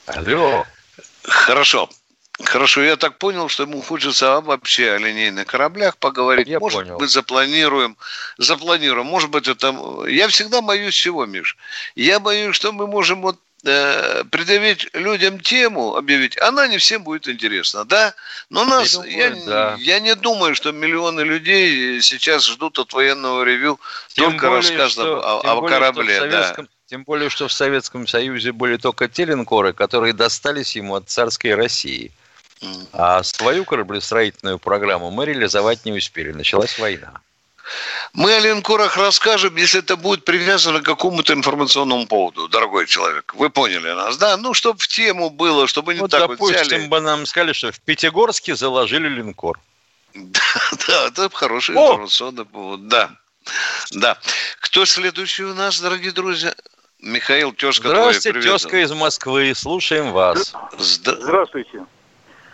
Алло. 0.06 0.66
Хорошо. 1.24 1.88
Хорошо, 2.44 2.82
я 2.82 2.96
так 2.96 3.18
понял, 3.18 3.48
что 3.48 3.64
ему 3.64 3.82
хочется 3.82 4.40
вообще 4.40 4.92
о 4.92 4.98
линейных 4.98 5.46
кораблях 5.46 5.96
поговорить. 5.96 6.46
Я 6.46 6.60
Может 6.60 6.80
понял. 6.82 6.98
быть, 6.98 7.10
запланируем, 7.10 7.96
запланируем. 8.38 9.06
Может 9.06 9.30
быть, 9.30 9.48
это... 9.48 9.74
Я 10.06 10.28
всегда 10.28 10.62
боюсь 10.62 10.94
чего, 10.94 11.26
Миш? 11.26 11.56
Я 11.96 12.20
боюсь, 12.20 12.54
что 12.54 12.70
мы 12.70 12.86
можем 12.86 13.22
вот 13.22 13.40
э, 13.64 14.24
придавить 14.30 14.88
людям 14.94 15.40
тему, 15.40 15.96
объявить, 15.96 16.40
она 16.40 16.66
не 16.68 16.78
всем 16.78 17.02
будет 17.02 17.28
интересна, 17.28 17.84
да? 17.84 18.14
Но 18.50 18.64
нас, 18.64 18.92
я, 18.92 18.98
думаю, 18.98 19.16
я, 19.16 19.46
да. 19.46 19.76
я 19.78 20.00
не 20.00 20.14
думаю, 20.14 20.54
что 20.54 20.72
миллионы 20.72 21.22
людей 21.22 22.00
сейчас 22.02 22.46
ждут 22.46 22.78
от 22.78 22.92
военного 22.92 23.42
ревю 23.42 23.78
тем 24.08 24.32
только 24.32 24.48
более, 24.48 24.60
рассказа 24.60 24.90
что, 24.90 25.40
о, 25.40 25.40
о 25.40 25.60
более, 25.60 25.78
корабле. 25.78 26.18
Советском, 26.18 26.64
да. 26.64 26.70
Тем 26.86 27.04
более, 27.04 27.28
что 27.28 27.48
в 27.48 27.52
Советском 27.52 28.06
Союзе 28.06 28.52
были 28.52 28.76
только 28.76 29.08
те 29.08 29.26
линкоры, 29.26 29.74
которые 29.74 30.14
достались 30.14 30.74
ему 30.74 30.94
от 30.94 31.08
царской 31.08 31.54
России. 31.54 32.12
А 32.92 33.22
свою 33.22 33.64
кораблестроительную 33.64 34.58
программу 34.58 35.10
мы 35.10 35.26
реализовать 35.26 35.84
не 35.84 35.92
успели. 35.92 36.32
Началась 36.32 36.78
война. 36.78 37.20
Мы 38.12 38.34
о 38.34 38.40
линкорах 38.40 38.96
расскажем, 38.96 39.56
если 39.56 39.80
это 39.80 39.96
будет 39.96 40.24
привязано 40.24 40.80
к 40.80 40.84
какому-то 40.84 41.32
информационному 41.32 42.06
поводу, 42.06 42.48
дорогой 42.48 42.86
человек. 42.86 43.34
Вы 43.34 43.50
поняли 43.50 43.90
нас, 43.92 44.16
да? 44.16 44.36
Ну, 44.36 44.54
чтобы 44.54 44.78
в 44.78 44.88
тему 44.88 45.30
было, 45.30 45.66
чтобы 45.66 45.94
не 45.94 46.00
вот, 46.00 46.10
так 46.10 46.20
допустим, 46.20 46.56
вот 46.56 46.66
взяли... 46.66 46.86
бы 46.86 47.00
нам 47.00 47.26
сказали, 47.26 47.52
что 47.52 47.72
в 47.72 47.80
Пятигорске 47.80 48.56
заложили 48.56 49.08
линкор. 49.08 49.58
Да, 50.14 50.40
да, 50.86 51.06
это 51.06 51.30
хороший 51.32 51.76
О! 51.76 51.92
информационный 51.92 52.44
повод, 52.44 52.88
да. 52.88 53.10
Да. 53.92 54.18
Кто 54.60 54.84
следующий 54.84 55.44
у 55.44 55.54
нас, 55.54 55.80
дорогие 55.80 56.12
друзья? 56.12 56.54
Михаил, 57.00 57.52
тезка 57.52 57.88
Здравствуйте, 57.88 58.32
твой, 58.32 58.42
тезка 58.42 58.82
из 58.82 58.92
Москвы. 58.92 59.54
Слушаем 59.54 60.12
вас. 60.12 60.52
Здравствуйте. 60.76 61.84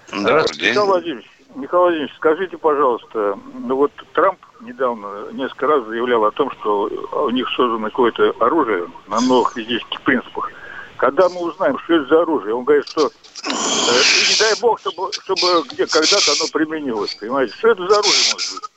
Здравствуйте. 0.08 0.68
Михаил 0.68 0.86
Владимирович, 0.86 1.26
Михаил 1.54 1.82
Владимирович, 1.82 2.14
скажите, 2.16 2.58
пожалуйста, 2.58 3.38
ну 3.54 3.76
вот 3.76 3.92
Трамп 4.12 4.38
недавно 4.60 5.30
несколько 5.32 5.68
раз 5.68 5.84
заявлял 5.86 6.24
о 6.24 6.32
том, 6.32 6.50
что 6.50 6.90
у 7.12 7.30
них 7.30 7.48
создано 7.50 7.86
какое-то 7.90 8.34
оружие 8.40 8.88
на 9.06 9.20
новых 9.20 9.52
физических 9.54 10.00
принципах. 10.02 10.50
Когда 10.96 11.28
мы 11.28 11.42
узнаем, 11.42 11.78
что 11.78 11.94
это 11.94 12.08
за 12.08 12.22
оружие, 12.22 12.54
он 12.54 12.64
говорит, 12.64 12.88
что 12.88 13.06
э, 13.06 13.10
не 13.46 14.38
дай 14.38 14.60
бог, 14.60 14.80
чтобы, 14.80 15.12
чтобы 15.12 15.62
где 15.70 15.86
когда-то 15.86 16.32
оно 16.38 16.48
применилось, 16.52 17.14
понимаете? 17.14 17.54
Что 17.54 17.68
это 17.68 17.86
за 17.86 17.98
оружие 17.98 18.32
может 18.32 18.54
быть? 18.54 18.70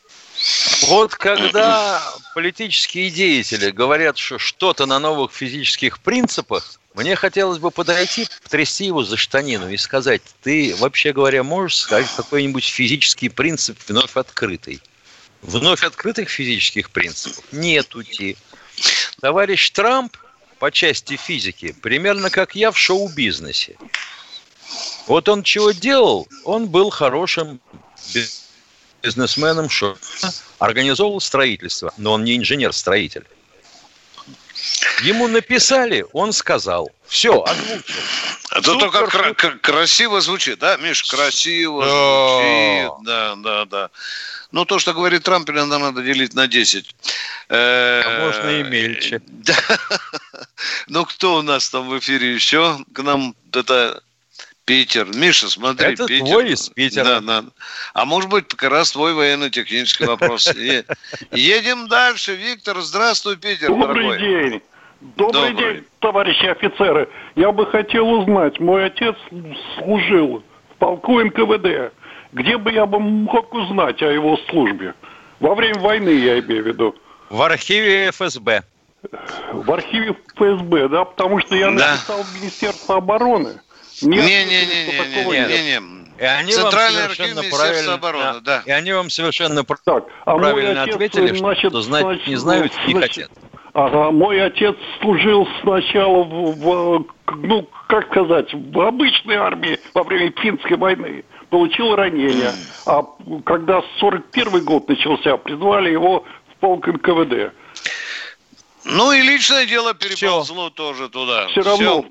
Вот 0.87 1.15
когда 1.15 2.01
политические 2.35 3.09
деятели 3.09 3.71
говорят, 3.71 4.17
что 4.17 4.37
что-то 4.37 4.85
на 4.85 4.99
новых 4.99 5.31
физических 5.31 5.99
принципах, 5.99 6.79
мне 6.97 7.15
хотелось 7.15 7.59
бы 7.59 7.69
подойти, 7.69 8.27
потрясти 8.41 8.85
его 8.85 9.03
за 9.03 9.17
штанину 9.17 9.69
и 9.69 9.77
сказать, 9.77 10.23
ты, 10.41 10.75
вообще 10.75 11.13
говоря, 11.13 11.43
можешь 11.43 11.77
сказать 11.77 12.07
какой-нибудь 12.15 12.65
физический 12.65 13.29
принцип 13.29 13.77
вновь 13.87 14.17
открытый? 14.17 14.81
Вновь 15.43 15.83
открытых 15.83 16.29
физических 16.29 16.89
принципов 16.89 17.43
нету. 17.51 18.01
Товарищ 19.21 19.69
Трамп 19.69 20.17
по 20.57 20.71
части 20.71 21.17
физики 21.17 21.71
примерно 21.71 22.31
как 22.31 22.55
я 22.55 22.71
в 22.71 22.77
шоу-бизнесе. 22.77 23.77
Вот 25.05 25.29
он 25.29 25.43
чего 25.43 25.71
делал? 25.71 26.27
Он 26.45 26.67
был 26.67 26.89
хорошим 26.89 27.61
бизнесменом, 29.03 29.69
что 29.69 29.97
организовывал 30.57 31.21
строительство, 31.21 31.93
но 31.97 32.13
он 32.13 32.23
не 32.23 32.37
инженер-строитель. 32.37 33.25
Ему 35.03 35.27
написали, 35.27 36.05
он 36.13 36.33
сказал. 36.33 36.91
Все, 37.07 37.43
озвучил. 37.43 38.01
А 38.49 38.61
то 38.61 38.75
только 38.75 39.07
кра- 39.07 39.33
кра- 39.33 39.57
красиво 39.61 40.19
звучит, 40.21 40.59
да, 40.59 40.77
Миш? 40.77 41.03
Красиво 41.03 41.85
да. 41.85 42.87
звучит, 42.89 43.05
да, 43.05 43.35
да, 43.35 43.65
да. 43.65 43.89
Ну, 44.51 44.65
то, 44.65 44.79
что 44.79 44.93
говорит 44.93 45.23
Трамп, 45.23 45.49
иногда 45.49 45.77
надо 45.77 46.01
делить 46.01 46.33
на 46.33 46.47
10. 46.47 46.95
А 47.49 48.25
можно 48.25 48.49
и 48.49 48.63
мельче. 48.63 49.21
Ну, 50.87 51.05
кто 51.05 51.35
у 51.35 51.41
нас 51.41 51.69
там 51.69 51.87
в 51.89 51.99
эфире 51.99 52.33
еще? 52.33 52.79
К 52.93 53.03
нам 53.03 53.35
это 53.51 54.01
Питер. 54.71 55.07
Миша, 55.15 55.47
смотри, 55.49 55.93
Это 55.93 56.05
Питер. 56.05 56.25
твой 56.27 56.49
из 56.51 56.67
Питера. 56.69 57.21
Да, 57.21 57.21
да. 57.21 57.43
А 57.93 58.03
может 58.05 58.29
быть, 58.29 58.49
как 58.49 58.69
раз 58.69 58.91
твой 58.91 59.13
военно-технический 59.13 60.03
вопрос. 60.05 60.53
Едем 61.31 61.87
дальше. 61.87 62.35
Виктор, 62.35 62.81
здравствуй, 62.81 63.37
Питер, 63.37 63.69
Добрый 63.69 64.03
дорогой. 64.03 64.19
день. 64.19 64.61
Добрый, 65.15 65.51
Добрый. 65.51 65.73
день, 65.75 65.83
товарищи 65.99 66.45
офицеры. 66.47 67.07
Я 67.35 67.51
бы 67.53 67.65
хотел 67.67 68.09
узнать, 68.09 68.59
мой 68.59 68.85
отец 68.87 69.15
служил 69.77 70.43
в 70.73 70.77
полку 70.79 71.21
НКВД. 71.23 71.93
Где 72.33 72.57
бы 72.57 72.71
я 72.73 72.85
бы 72.85 72.99
мог 72.99 73.53
узнать 73.53 74.01
о 74.01 74.11
его 74.11 74.37
службе? 74.49 74.95
Во 75.39 75.55
время 75.55 75.79
войны, 75.79 76.09
я 76.09 76.39
имею 76.39 76.63
в 76.63 76.67
виду. 76.67 76.95
В 77.29 77.41
архиве 77.41 78.09
ФСБ. 78.11 78.63
В 79.53 79.71
архиве 79.71 80.13
ФСБ, 80.35 80.89
да? 80.89 81.05
Потому 81.05 81.39
что 81.39 81.55
я 81.55 81.71
Да. 81.71 81.91
написал 81.91 82.23
в 82.23 82.35
Министерство 82.41 82.97
обороны. 82.97 83.61
Мне 84.01 84.19
ответили, 84.19 84.91
что 84.91 85.03
такого 85.03 85.33
нет. 85.33 85.49
Не-не-не-не-не. 85.49 85.97
И 86.19 86.23
они 86.23 86.51
Центральный 86.51 87.01
вам 87.01 87.11
архив 87.11 87.17
совершенно 87.17 87.41
Министерства 87.41 87.93
обороны, 87.93 88.41
да. 88.41 88.63
И 88.65 88.71
они 88.71 88.91
вам 88.91 89.09
совершенно 89.09 89.63
пр- 89.63 89.77
а 89.85 90.37
правильно 90.37 90.81
отец, 90.83 90.95
ответили, 90.95 91.27
что- 91.27 91.35
значит, 91.37 91.71
что 91.71 91.81
знать 91.81 92.01
значит, 92.03 92.27
не 92.27 92.35
знают, 92.35 92.73
не 92.87 92.93
значит, 92.93 93.27
хотят. 93.27 93.31
Ага, 93.73 94.09
мой 94.09 94.43
отец 94.43 94.75
служил 95.01 95.47
сначала 95.61 96.23
в, 96.23 96.53
в, 96.55 97.05
ну, 97.35 97.69
как 97.87 98.07
сказать, 98.07 98.51
в 98.51 98.81
обычной 98.81 99.35
армии 99.35 99.79
во 99.93 100.03
время 100.03 100.31
финской 100.41 100.77
войны. 100.77 101.23
Получил 101.51 101.95
ранение. 101.95 102.51
А 102.87 103.03
когда 103.45 103.83
41 103.99 104.65
год 104.65 104.89
начался, 104.89 105.37
призвали 105.37 105.91
его 105.91 106.25
в 106.51 106.59
полк 106.59 106.87
НКВД. 106.87 107.53
Ну 108.85 109.11
и 109.11 109.21
личное 109.21 109.65
дело 109.65 109.93
переползло 109.93 110.69
тоже 110.71 111.09
туда. 111.09 111.47
Все 111.49 111.61
равно... 111.61 112.03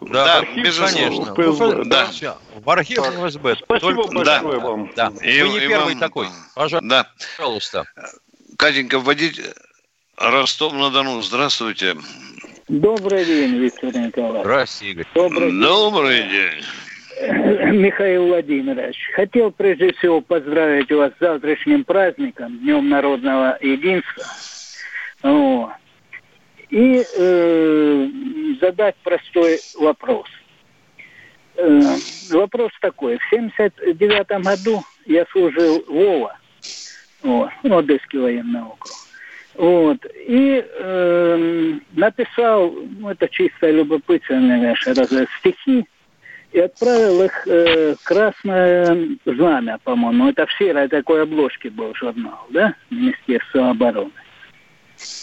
Да, 0.00 0.24
Да, 0.24 0.38
архив, 0.40 0.64
безусловно. 0.64 1.34
конечно. 1.34 1.34
ФСБ, 1.34 1.84
да. 1.84 2.06
Всё. 2.06 2.36
В 2.62 2.70
архив 2.70 2.98
ФСБ. 2.98 3.56
Спасибо 3.56 3.80
Только- 3.80 4.14
большое 4.14 4.24
да, 4.24 4.66
вам. 4.66 4.90
Да. 4.96 5.12
И- 5.22 5.42
Вы 5.42 5.48
не 5.48 5.56
и 5.58 5.68
первый 5.68 5.92
вам- 5.94 5.98
такой. 5.98 6.26
Пожалуйста. 6.54 6.88
Да. 6.88 7.08
Пожалуйста. 7.38 7.84
Катенька, 8.58 8.98
вводить 8.98 9.40
Ростов-на-Дону. 10.16 11.22
Здравствуйте. 11.22 11.96
Добрый 12.68 13.24
день, 13.24 13.56
Виктор 13.56 13.94
Николаевич. 13.94 14.42
Здравствуйте, 14.42 14.92
Игорь. 14.92 15.06
Добрый 15.14 15.50
день. 15.50 15.60
Добрый 15.60 16.22
день. 16.28 16.64
Михаил 17.80 18.26
Владимирович, 18.26 18.96
хотел 19.14 19.50
прежде 19.52 19.92
всего 19.94 20.20
поздравить 20.20 20.90
вас 20.90 21.12
с 21.12 21.20
завтрашним 21.20 21.84
праздником, 21.84 22.58
Днем 22.58 22.88
народного 22.88 23.56
единства. 23.60 24.24
Вот. 25.22 25.70
И 26.70 27.04
э, 27.16 28.08
задать 28.60 28.96
простой 29.02 29.60
вопрос. 29.78 30.26
Э, 31.56 31.96
вопрос 32.30 32.72
такой. 32.80 33.18
В 33.18 33.24
79 33.30 34.42
году 34.42 34.82
я 35.06 35.24
служил 35.30 35.84
в 35.86 35.96
ОВА, 35.96 36.36
вот, 37.22 37.50
Одесский 37.62 38.18
военный 38.18 38.62
округ. 38.62 38.96
Вот. 39.54 39.98
И 40.26 40.64
э, 40.66 41.72
написал, 41.92 42.72
ну, 42.98 43.10
это 43.10 43.28
чисто 43.28 43.70
любопытное, 43.70 44.58
конечно, 44.58 44.94
раз- 44.94 45.28
стихи, 45.38 45.84
и 46.52 46.60
отправил 46.60 47.22
их 47.22 47.46
э, 47.46 47.94
«Красное 48.04 48.96
знамя», 49.24 49.78
по-моему. 49.82 50.28
Это 50.28 50.46
в 50.46 50.52
серой 50.54 50.88
такой 50.88 51.22
обложке 51.22 51.70
был 51.70 51.94
журнал, 51.94 52.46
да? 52.50 52.74
Министерство 52.90 53.70
обороны. 53.70 54.10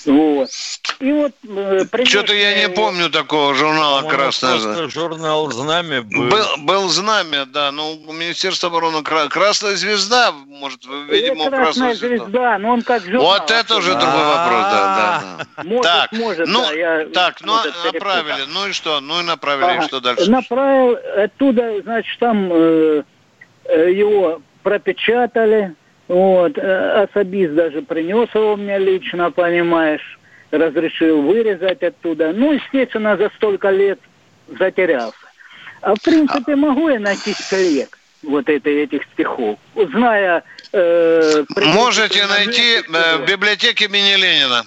Вот. 0.06 0.50
И 1.00 1.12
вот... 1.12 1.32
Э, 1.48 1.86
Что-то 2.06 2.34
я 2.34 2.62
не 2.62 2.70
помню 2.70 3.10
такого 3.10 3.54
журнала 3.56 4.08
«Красное 4.10 4.58
знамя». 4.58 4.90
журнал 4.90 5.52
«Знамя» 5.52 6.02
был. 6.02 6.30
Был, 6.30 6.46
был 6.60 6.90
знамя, 6.90 7.46
да, 7.46 7.72
но 7.72 7.94
у 7.94 8.14
Министерства 8.14 8.70
обороны 8.70 9.04
кра- 9.04 9.28
Красная 9.30 9.76
звезда, 9.76 10.32
может, 10.32 10.86
вы, 10.86 11.06
видимо, 11.06 11.46
у 11.46 11.50
«Красная 11.50 11.94
звезды. 11.96 12.20
звезда», 12.20 12.58
но 12.60 12.70
он 12.74 12.82
как 12.82 13.04
журнал. 13.04 13.24
Вот 13.24 13.52
это 13.52 13.78
уже 13.78 13.92
другой 13.92 14.26
вопрос, 14.26 14.62
да, 14.62 15.24
да. 15.58 15.64
Может, 15.64 15.84
так, 15.84 16.12
может, 16.14 16.48
ну, 16.48 16.62
да, 16.62 16.74
я, 16.74 17.06
так, 17.14 17.42
ну, 17.42 17.54
направили, 17.92 18.44
ну 18.54 18.68
и 18.68 18.72
что, 18.72 19.00
ну 19.02 19.20
и 19.20 19.24
направили, 19.24 19.78
Ага. 19.78 19.88
что 19.88 20.00
дальше? 20.00 20.30
Направил 20.30 20.98
оттуда, 21.18 21.82
значит, 21.82 22.20
там 22.20 22.50
э, 22.52 23.04
э, 23.66 23.92
его 23.92 24.42
пропечатали, 24.64 25.76
вот, 26.12 26.58
э, 26.58 27.08
особист 27.10 27.54
даже 27.54 27.82
принес 27.82 28.28
его 28.36 28.58
мне 28.58 28.78
лично, 28.78 29.32
понимаешь, 29.32 30.20
разрешил 30.52 31.22
вырезать 31.22 31.82
оттуда. 31.82 32.34
Ну, 32.34 32.52
естественно, 32.52 33.16
за 33.16 33.30
столько 33.38 33.70
лет 33.70 33.98
затерялся. 34.60 35.16
А 35.80 35.96
в 35.96 36.02
принципе, 36.02 36.58
могу 36.58 36.90
я 36.90 37.00
найти 37.00 37.32
след 37.34 37.90
вот 38.24 38.50
этой, 38.50 38.84
этих 38.84 39.04
стихов, 39.14 39.58
зная... 39.74 40.44
Э, 40.74 41.46
Можете 41.56 42.28
найти 42.28 42.80
э, 42.80 43.18
в 43.18 43.26
библиотеке 43.26 43.86
имени 43.86 44.18
Ленина. 44.18 44.66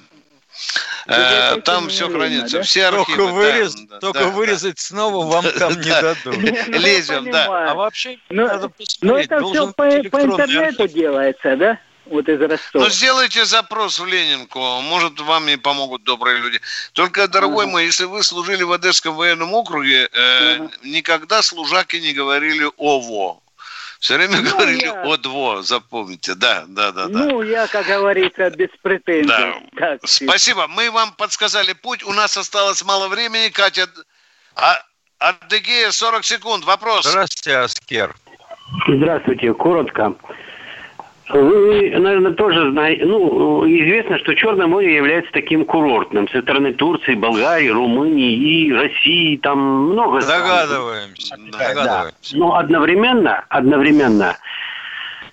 Э, 1.07 1.61
Там 1.63 1.89
все 1.89 2.09
хранится, 2.09 2.63
все 2.63 2.87
архивы. 2.87 3.17
Только, 3.17 3.33
вырез, 3.33 3.75
да, 3.75 3.99
только 4.01 4.21
да, 4.21 4.29
вырезать 4.29 4.79
снова 4.79 5.27
вам 5.31 5.45
там 5.59 5.73
не 5.81 5.91
Да. 5.91 6.03
дадут. 6.03 6.43
Ну, 6.69 6.79
Лезем, 6.79 7.31
да. 7.31 7.71
А 7.71 7.75
вообще 7.75 8.19
Но, 8.31 8.47
но 8.47 8.69
посмотреть, 8.71 9.27
это 9.27 9.37
все 9.37 9.41
должен 9.41 9.73
по, 9.75 9.85
интернету 9.99 10.89
делается, 10.89 11.57
да? 11.57 11.79
Вот 12.07 12.29
из 12.29 12.41
Ростова. 12.41 12.85
Ну, 12.85 12.91
сделайте 12.91 13.45
запрос 13.47 13.99
в 13.99 14.05
Ленинку, 14.07 14.59
может, 14.83 15.21
вам 15.21 15.49
и 15.49 15.57
помогут 15.57 16.05
добрые 16.05 16.39
люди. 16.39 16.61
Только, 16.93 17.29
дорогой 17.29 17.67
мой, 17.67 17.87
если 17.87 18.05
вы 18.05 18.23
служили 18.23 18.63
в 18.63 18.73
Одесском 18.73 19.15
военном 19.15 19.55
округе, 19.55 20.09
э, 20.13 20.69
никогда 20.83 21.41
служаки 21.43 22.01
не 22.01 22.13
говорили 22.13 22.69
«ово». 22.77 23.41
Все 24.05 24.17
время 24.19 24.37
Ну, 24.43 24.51
говорили 24.51 24.85
я- 24.85 25.01
«одво», 25.01 25.63
запомните. 25.63 26.35
Да, 26.35 26.65
да, 26.69 26.93
да, 26.93 27.07
да. 27.09 27.19
Ну, 27.21 27.41
я, 27.41 27.67
как 27.67 27.87
говорится, 27.87 28.51
без 28.51 28.69
претензий. 28.83 29.29
Да. 29.29 29.55
Так, 29.79 30.01
Спасибо. 30.05 30.67
Мы 30.69 30.91
вам 30.91 31.13
подсказали 31.13 31.73
путь. 31.73 32.05
У 32.05 32.13
нас 32.13 32.37
осталось 32.37 32.85
мало 32.85 33.09
времени. 33.09 33.49
Катя, 33.49 33.87
а, 34.57 34.77
Адыгея, 35.19 35.91
40 35.91 36.23
секунд. 36.23 36.67
Вопрос. 36.67 37.07
Здравствуйте, 37.07 37.57
Аскер. 37.57 38.15
Здравствуйте, 38.87 39.55
коротко. 39.55 40.15
Вы, 41.31 41.91
наверное, 41.99 42.33
тоже 42.33 42.71
знаете, 42.73 43.07
ну, 43.07 43.67
известно, 43.67 44.19
что 44.19 44.35
Черное 44.35 44.67
море 44.67 44.95
является 44.95 45.33
таким 45.33 45.65
курортным 45.65 46.29
со 46.29 46.43
стороны 46.43 46.75
Турции, 46.75 47.15
Болгарии, 47.15 47.69
Румынии 47.69 48.35
и 48.35 48.73
России, 48.73 49.39
там 49.39 49.59
много 49.93 50.21
стран. 50.21 50.43
Догадываемся. 50.43 51.37
Да. 51.51 51.59
Догадываемся. 51.59 52.37
Но 52.37 52.57
одновременно, 52.57 53.45
одновременно 53.49 54.37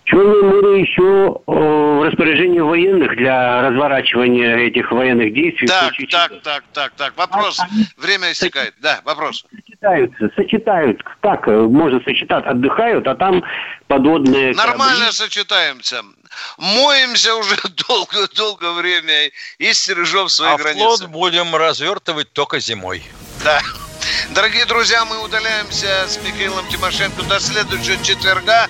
Черное 0.05 0.41
море 0.41 0.81
еще 0.81 1.39
в 1.45 2.03
распоряжении 2.05 2.59
военных 2.59 3.15
для 3.15 3.61
разворачивания 3.61 4.57
этих 4.57 4.91
военных 4.91 5.33
действий. 5.33 5.67
Так, 5.67 5.93
так, 6.09 6.31
так, 6.41 6.63
так, 6.73 6.91
так. 6.97 7.17
Вопрос. 7.17 7.59
А, 7.59 7.67
Время 7.97 8.31
истекает. 8.31 8.73
Да, 8.79 9.01
вопрос. 9.05 9.45
сочетаются, 9.55 10.29
сочетают. 10.35 11.01
Как 11.21 11.47
э, 11.47 11.51
можно 11.61 12.01
сочетать? 12.03 12.45
Отдыхают, 12.45 13.07
а 13.07 13.15
там 13.15 13.43
подводные 13.87 14.53
Нормально 14.53 14.95
корабли. 14.95 15.11
сочетаемся. 15.11 16.01
Моемся 16.57 17.35
уже 17.35 17.55
долго-долго 17.87 18.73
время 18.73 19.29
и 19.59 19.73
стережем 19.73 20.29
свои 20.29 20.53
а 20.53 20.57
границы. 20.57 20.83
флот 20.83 21.05
будем 21.07 21.55
развертывать 21.55 22.33
только 22.33 22.59
зимой. 22.59 23.03
Да. 23.43 23.59
Дорогие 24.33 24.65
друзья, 24.65 25.05
мы 25.05 25.23
удаляемся 25.23 26.07
с 26.07 26.19
Михаилом 26.25 26.67
Тимошенко 26.69 27.21
до 27.23 27.39
следующего 27.39 28.03
четверга. 28.03 28.67